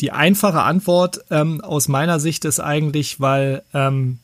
[0.00, 4.18] Die einfache Antwort ähm, aus meiner Sicht ist eigentlich, weil ähm,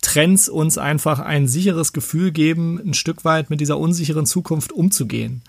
[0.00, 5.42] Trends uns einfach ein sicheres Gefühl geben, ein Stück weit mit dieser unsicheren Zukunft umzugehen.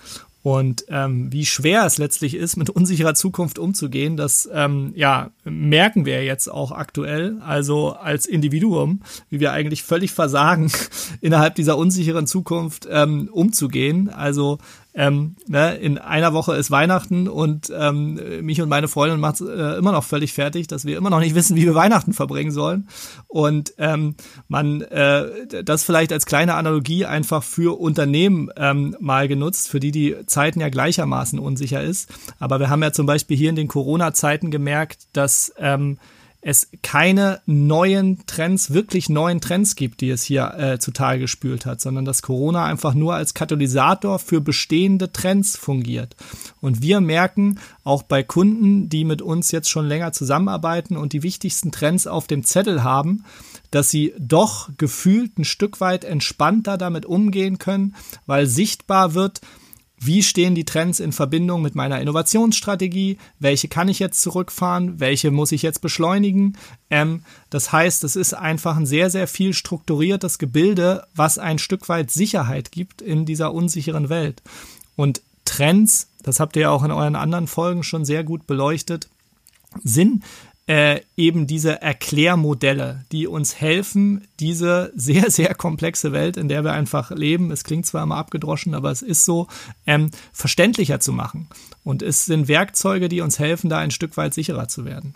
[0.45, 6.05] Und ähm, wie schwer es letztlich ist, mit unsicherer Zukunft umzugehen, das ähm, ja, merken
[6.05, 7.37] wir jetzt auch aktuell.
[7.43, 10.71] Also als Individuum, wie wir eigentlich völlig versagen,
[11.21, 14.09] innerhalb dieser unsicheren Zukunft ähm, umzugehen.
[14.09, 14.59] Also
[14.95, 19.77] ähm, ne, in einer Woche ist Weihnachten und ähm, mich und meine Freundin macht äh,
[19.77, 22.87] immer noch völlig fertig, dass wir immer noch nicht wissen, wie wir Weihnachten verbringen sollen.
[23.27, 24.15] Und ähm,
[24.47, 29.91] man äh, das vielleicht als kleine Analogie einfach für Unternehmen ähm, mal genutzt, für die
[29.91, 32.09] die Zeiten ja gleichermaßen unsicher ist.
[32.39, 35.97] Aber wir haben ja zum Beispiel hier in den Corona-Zeiten gemerkt, dass ähm,
[36.47, 41.81] es keine neuen Trends, wirklich neuen Trends gibt, die es hier äh, zutage gespült hat,
[41.81, 46.15] sondern dass Corona einfach nur als Katalysator für bestehende Trends fungiert.
[46.61, 51.23] Und wir merken auch bei Kunden, die mit uns jetzt schon länger zusammenarbeiten und die
[51.23, 53.23] wichtigsten Trends auf dem Zettel haben,
[53.71, 57.95] dass sie doch gefühlt ein Stück weit entspannter damit umgehen können,
[58.27, 59.41] weil sichtbar wird,
[59.97, 63.17] wie stehen die Trends in Verbindung mit meiner Innovationsstrategie?
[63.39, 64.99] Welche kann ich jetzt zurückfahren?
[64.99, 66.57] Welche muss ich jetzt beschleunigen?
[66.89, 71.87] Ähm, das heißt, es ist einfach ein sehr, sehr viel strukturiertes Gebilde, was ein Stück
[71.87, 74.41] weit Sicherheit gibt in dieser unsicheren Welt.
[74.95, 79.07] Und Trends, das habt ihr ja auch in euren anderen Folgen schon sehr gut beleuchtet,
[79.83, 80.23] sind
[80.67, 86.73] äh, eben diese Erklärmodelle, die uns helfen, diese sehr, sehr komplexe Welt, in der wir
[86.73, 89.47] einfach leben, es klingt zwar immer abgedroschen, aber es ist so,
[89.85, 91.47] ähm, verständlicher zu machen.
[91.83, 95.13] Und es sind Werkzeuge, die uns helfen, da ein Stück weit sicherer zu werden.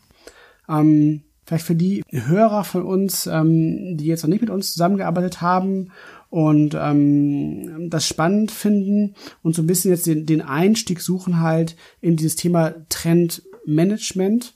[0.67, 5.41] Ähm, vielleicht für die Hörer von uns, ähm, die jetzt noch nicht mit uns zusammengearbeitet
[5.41, 5.91] haben
[6.29, 11.75] und ähm, das spannend finden und so ein bisschen jetzt den, den Einstieg suchen halt
[12.01, 14.53] in dieses Thema Trendmanagement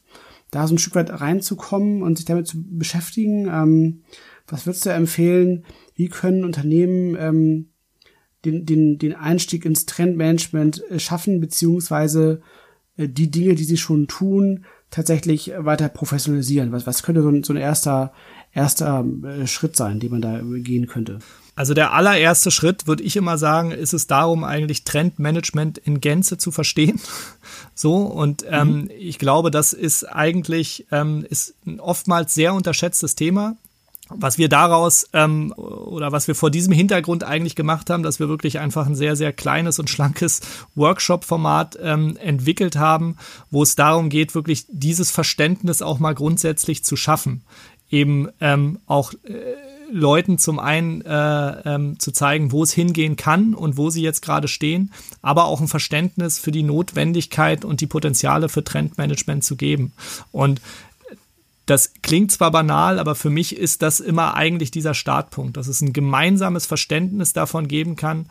[0.54, 3.48] da so ein Stück weit reinzukommen und sich damit zu beschäftigen.
[3.48, 4.04] Ähm,
[4.48, 5.66] was würdest du empfehlen?
[5.96, 7.70] Wie können Unternehmen ähm,
[8.46, 12.42] den, den, den Einstieg ins Trendmanagement äh, schaffen, beziehungsweise
[12.98, 16.72] äh, die Dinge, die sie schon tun, tatsächlich weiter professionalisieren?
[16.72, 18.14] Was, was könnte so ein, so ein erster,
[18.52, 21.20] erster äh, Schritt sein, den man da gehen könnte?
[21.56, 26.38] Also der allererste Schritt, würde ich immer sagen, ist es darum, eigentlich Trendmanagement in Gänze
[26.38, 27.00] zu verstehen.
[27.76, 28.92] So, und ähm, mhm.
[28.98, 33.56] ich glaube, das ist eigentlich ähm, ist ein oftmals sehr unterschätztes Thema.
[34.10, 38.30] Was wir daraus ähm, oder was wir vor diesem Hintergrund eigentlich gemacht haben, dass wir
[38.30, 40.42] wirklich einfach ein sehr, sehr kleines und schlankes
[40.76, 43.18] Workshop-Format ähm, entwickelt haben,
[43.50, 47.44] wo es darum geht, wirklich dieses Verständnis auch mal grundsätzlich zu schaffen.
[47.90, 49.56] Eben ähm, auch äh,
[49.94, 54.22] Leuten zum einen äh, ähm, zu zeigen, wo es hingehen kann und wo sie jetzt
[54.22, 54.92] gerade stehen,
[55.22, 59.94] aber auch ein Verständnis für die Notwendigkeit und die Potenziale für Trendmanagement zu geben.
[60.32, 60.62] Und
[61.66, 65.82] das klingt zwar banal, aber für mich ist das immer eigentlich dieser Startpunkt, dass es
[65.82, 68.26] ein gemeinsames Verständnis davon geben kann,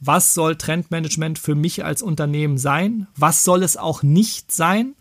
[0.00, 4.94] was soll Trendmanagement für mich als Unternehmen sein, was soll es auch nicht sein.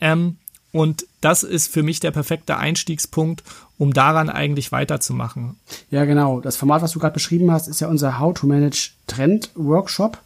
[0.00, 0.36] Ähm,
[0.72, 3.42] und das ist für mich der perfekte Einstiegspunkt,
[3.78, 5.56] um daran eigentlich weiterzumachen.
[5.90, 6.40] Ja, genau.
[6.40, 10.22] Das Format, was du gerade beschrieben hast, ist ja unser How to Manage Trend Workshop,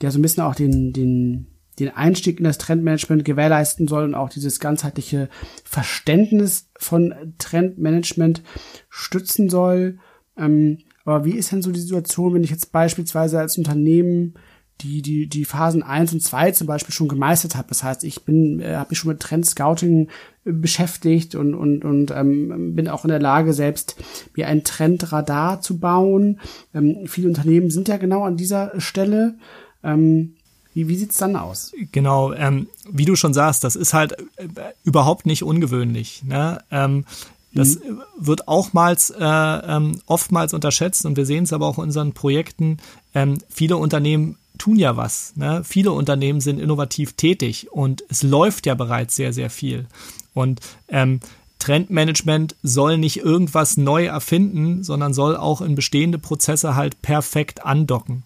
[0.00, 1.46] der so ein bisschen auch den, den,
[1.78, 5.28] den Einstieg in das Trendmanagement gewährleisten soll und auch dieses ganzheitliche
[5.64, 8.42] Verständnis von Trendmanagement
[8.88, 9.98] stützen soll.
[10.36, 14.34] Ähm, aber wie ist denn so die Situation, wenn ich jetzt beispielsweise als Unternehmen
[14.80, 17.68] die, die, die Phasen eins und zwei zum Beispiel schon gemeistert habe.
[17.68, 20.08] Das heißt, ich bin, äh, habe mich schon mit Trend Scouting
[20.44, 23.96] äh, beschäftigt und, und, und ähm, bin auch in der Lage, selbst
[24.36, 26.40] mir ein Trendradar zu bauen.
[26.74, 29.34] Ähm, viele Unternehmen sind ja genau an dieser Stelle.
[29.82, 30.34] Ähm,
[30.74, 31.72] wie, wie sieht's dann aus?
[31.90, 34.46] Genau, ähm, wie du schon sagst, das ist halt äh,
[34.84, 36.22] überhaupt nicht ungewöhnlich.
[36.24, 36.60] Ne?
[36.70, 37.04] Ähm,
[37.52, 38.00] das mhm.
[38.16, 42.76] wird auchmals äh, ähm, oftmals unterschätzt und wir sehen es aber auch in unseren Projekten.
[43.14, 45.34] Ähm, viele Unternehmen tun ja was.
[45.36, 45.62] Ne?
[45.64, 49.86] Viele Unternehmen sind innovativ tätig und es läuft ja bereits sehr, sehr viel.
[50.34, 51.20] Und ähm,
[51.58, 58.22] Trendmanagement soll nicht irgendwas neu erfinden, sondern soll auch in bestehende Prozesse halt perfekt andocken.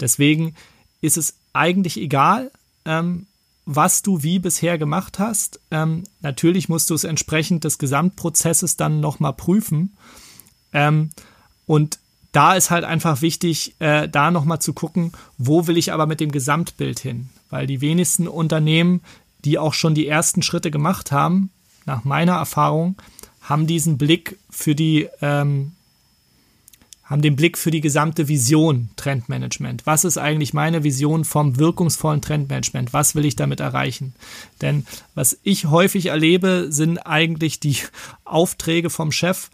[0.00, 0.54] Deswegen
[1.00, 2.50] ist es eigentlich egal,
[2.84, 3.26] ähm,
[3.64, 5.60] was du wie bisher gemacht hast.
[5.70, 9.96] Ähm, natürlich musst du es entsprechend des Gesamtprozesses dann nochmal prüfen.
[10.72, 11.10] Ähm,
[11.66, 11.98] und
[12.32, 16.18] da ist halt einfach wichtig, äh, da nochmal zu gucken, wo will ich aber mit
[16.20, 17.28] dem Gesamtbild hin?
[17.50, 19.02] Weil die wenigsten Unternehmen,
[19.44, 21.50] die auch schon die ersten Schritte gemacht haben,
[21.84, 22.96] nach meiner Erfahrung,
[23.42, 25.72] haben diesen Blick für die, ähm,
[27.04, 29.84] haben den Blick für die gesamte Vision Trendmanagement.
[29.84, 32.94] Was ist eigentlich meine Vision vom wirkungsvollen Trendmanagement?
[32.94, 34.14] Was will ich damit erreichen?
[34.62, 37.76] Denn was ich häufig erlebe, sind eigentlich die
[38.24, 39.50] Aufträge vom Chef,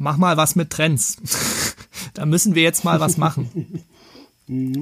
[0.00, 1.18] mach mal was mit Trends.
[2.14, 3.84] da müssen wir jetzt mal was machen.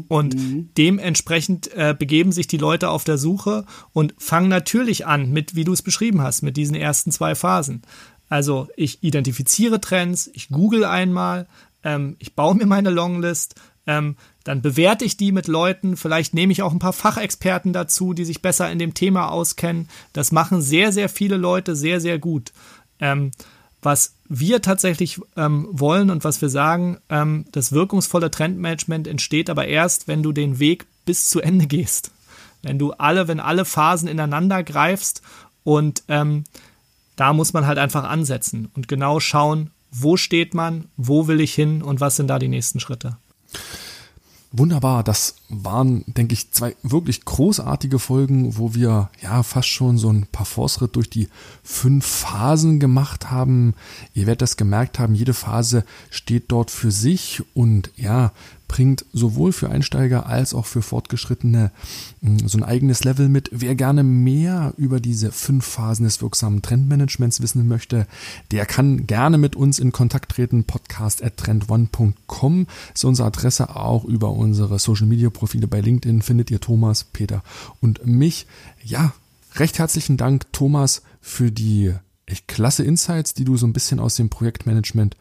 [0.09, 0.35] Und
[0.79, 5.65] dementsprechend äh, begeben sich die Leute auf der Suche und fangen natürlich an mit, wie
[5.65, 7.83] du es beschrieben hast, mit diesen ersten zwei Phasen.
[8.31, 11.49] Also ich identifiziere Trends, ich google einmal,
[11.83, 13.57] ähm, ich baue mir meine Longlist,
[13.87, 18.15] ähm, dann bewerte ich die mit Leuten, vielleicht nehme ich auch ein paar Fachexperten dazu,
[18.15, 19.89] die sich besser in dem Thema auskennen.
[20.15, 22.53] Das machen sehr, sehr viele Leute sehr, sehr gut.
[23.01, 23.33] Ähm,
[23.83, 29.67] was wir tatsächlich ähm, wollen und was wir sagen, ähm, das wirkungsvolle Trendmanagement entsteht aber
[29.67, 32.11] erst, wenn du den Weg bis zu Ende gehst.
[32.63, 35.23] Wenn du alle, wenn alle Phasen ineinander greifst
[35.65, 36.45] und ähm,
[37.17, 41.55] da muss man halt einfach ansetzen und genau schauen, wo steht man, wo will ich
[41.55, 43.17] hin und was sind da die nächsten Schritte.
[44.51, 50.11] Wunderbar, das waren, denke ich, zwei wirklich großartige Folgen, wo wir ja fast schon so
[50.11, 51.29] ein paar Fortschritt durch die
[51.63, 53.75] fünf Phasen gemacht haben.
[54.15, 58.33] Ihr werdet das gemerkt haben, jede Phase steht dort für sich und ja,
[58.69, 61.73] bringt sowohl für Einsteiger als auch für Fortgeschrittene
[62.23, 63.49] hm, so ein eigenes Level mit.
[63.53, 68.07] Wer gerne mehr über diese fünf Phasen des wirksamen Trendmanagements wissen möchte,
[68.51, 70.65] der kann gerne mit uns in Kontakt treten.
[70.65, 73.75] Podcast at trendone.com ist unsere Adresse.
[73.75, 77.43] Auch über unsere Social Media Profile bei LinkedIn findet ihr Thomas, Peter
[77.81, 78.47] und mich.
[78.85, 79.15] Ja,
[79.57, 81.95] recht herzlichen Dank, Thomas, für die
[82.27, 85.17] echt klasse Insights, die du so ein bisschen aus dem Projektmanagement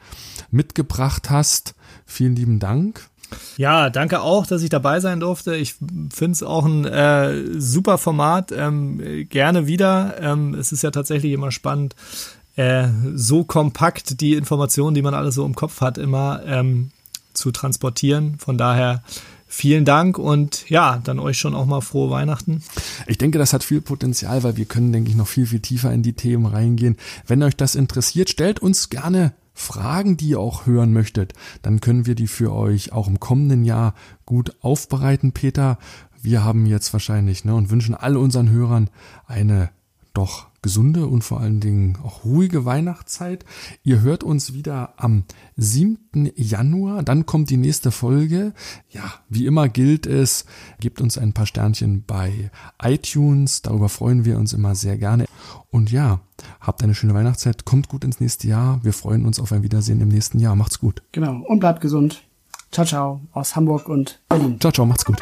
[0.52, 1.74] mitgebracht hast.
[2.06, 3.10] Vielen lieben Dank.
[3.58, 5.56] Ja, danke auch, dass ich dabei sein durfte.
[5.56, 5.76] Ich
[6.14, 8.52] finde es auch ein äh, super Format.
[8.52, 10.16] Ähm, gerne wieder.
[10.22, 11.96] Ähm, es ist ja tatsächlich immer spannend,
[12.56, 16.92] äh, so kompakt die Informationen, die man alles so im Kopf hat, immer ähm,
[17.34, 18.38] zu transportieren.
[18.40, 19.04] Von daher
[19.48, 22.62] vielen Dank und ja, dann euch schon auch mal frohe Weihnachten.
[23.08, 25.92] Ich denke, das hat viel Potenzial, weil wir können, denke ich, noch viel, viel tiefer
[25.94, 26.98] in die Themen reingehen.
[27.26, 31.34] Wenn euch das interessiert, stellt uns gerne Fragen, die ihr auch hören möchtet,
[31.64, 33.96] dann können wir die für euch auch im kommenden Jahr
[34.26, 35.80] gut aufbereiten, Peter.
[36.22, 38.90] Wir haben jetzt wahrscheinlich ne, und wünschen all unseren Hörern
[39.26, 39.72] eine
[40.14, 43.46] doch gesunde und vor allen Dingen auch ruhige Weihnachtszeit.
[43.84, 45.24] Ihr hört uns wieder am
[45.56, 46.32] 7.
[46.36, 48.54] Januar, dann kommt die nächste Folge.
[48.90, 50.46] Ja, wie immer gilt es,
[50.80, 52.52] gebt uns ein paar Sternchen bei
[52.82, 55.26] iTunes, darüber freuen wir uns immer sehr gerne.
[55.70, 56.22] Und ja,
[56.60, 58.80] habt eine schöne Weihnachtszeit, kommt gut ins nächste Jahr.
[58.84, 60.56] Wir freuen uns auf ein Wiedersehen im nächsten Jahr.
[60.56, 61.04] Macht's gut.
[61.12, 62.24] Genau, und bleibt gesund.
[62.72, 64.60] Ciao, ciao aus Hamburg und Berlin.
[64.60, 65.22] Ciao, ciao, macht's gut.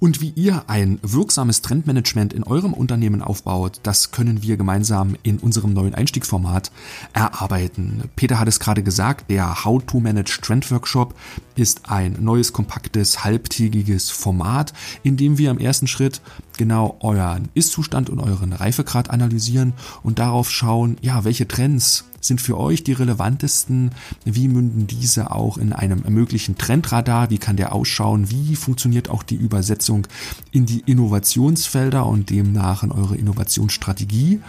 [0.00, 5.38] Und wie ihr ein wirksames Trendmanagement in eurem Unternehmen aufbaut, das können wir gemeinsam in
[5.38, 6.72] unserem neuen Einstiegsformat
[7.12, 8.04] erarbeiten.
[8.16, 11.14] Peter hat es gerade gesagt, der How to Manage Trend Workshop
[11.54, 14.72] ist ein neues, kompaktes, halbtägiges Format,
[15.02, 16.22] in dem wir im ersten Schritt
[16.56, 22.58] genau euren Ist-Zustand und euren Reifegrad analysieren und darauf schauen, ja, welche Trends sind für
[22.58, 23.90] euch die relevantesten?
[24.24, 27.30] Wie münden diese auch in einem möglichen Trendradar?
[27.30, 28.30] Wie kann der ausschauen?
[28.30, 30.06] Wie funktioniert auch die Übersetzung
[30.52, 34.40] in die Innovationsfelder und demnach in eure Innovationsstrategie?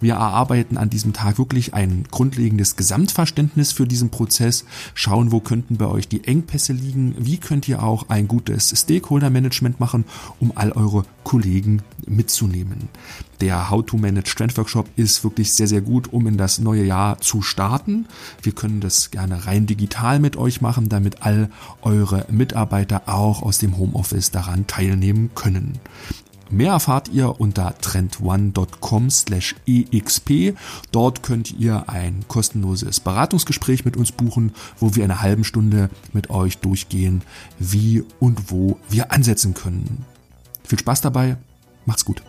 [0.00, 5.76] Wir erarbeiten an diesem Tag wirklich ein grundlegendes Gesamtverständnis für diesen Prozess, schauen, wo könnten
[5.76, 10.04] bei euch die Engpässe liegen, wie könnt ihr auch ein gutes Stakeholder-Management machen,
[10.40, 12.88] um all eure Kollegen mitzunehmen.
[13.40, 16.84] Der How to Manage Trend Workshop ist wirklich sehr, sehr gut, um in das neue
[16.84, 18.06] Jahr zu starten.
[18.42, 21.50] Wir können das gerne rein digital mit euch machen, damit all
[21.82, 25.78] eure Mitarbeiter auch aus dem Homeoffice daran teilnehmen können.
[26.50, 30.54] Mehr erfahrt ihr unter trendone.com slash exp.
[30.92, 36.30] Dort könnt ihr ein kostenloses Beratungsgespräch mit uns buchen, wo wir eine halbe Stunde mit
[36.30, 37.22] euch durchgehen,
[37.58, 40.04] wie und wo wir ansetzen können.
[40.64, 41.36] Viel Spaß dabei,
[41.84, 42.22] macht's gut.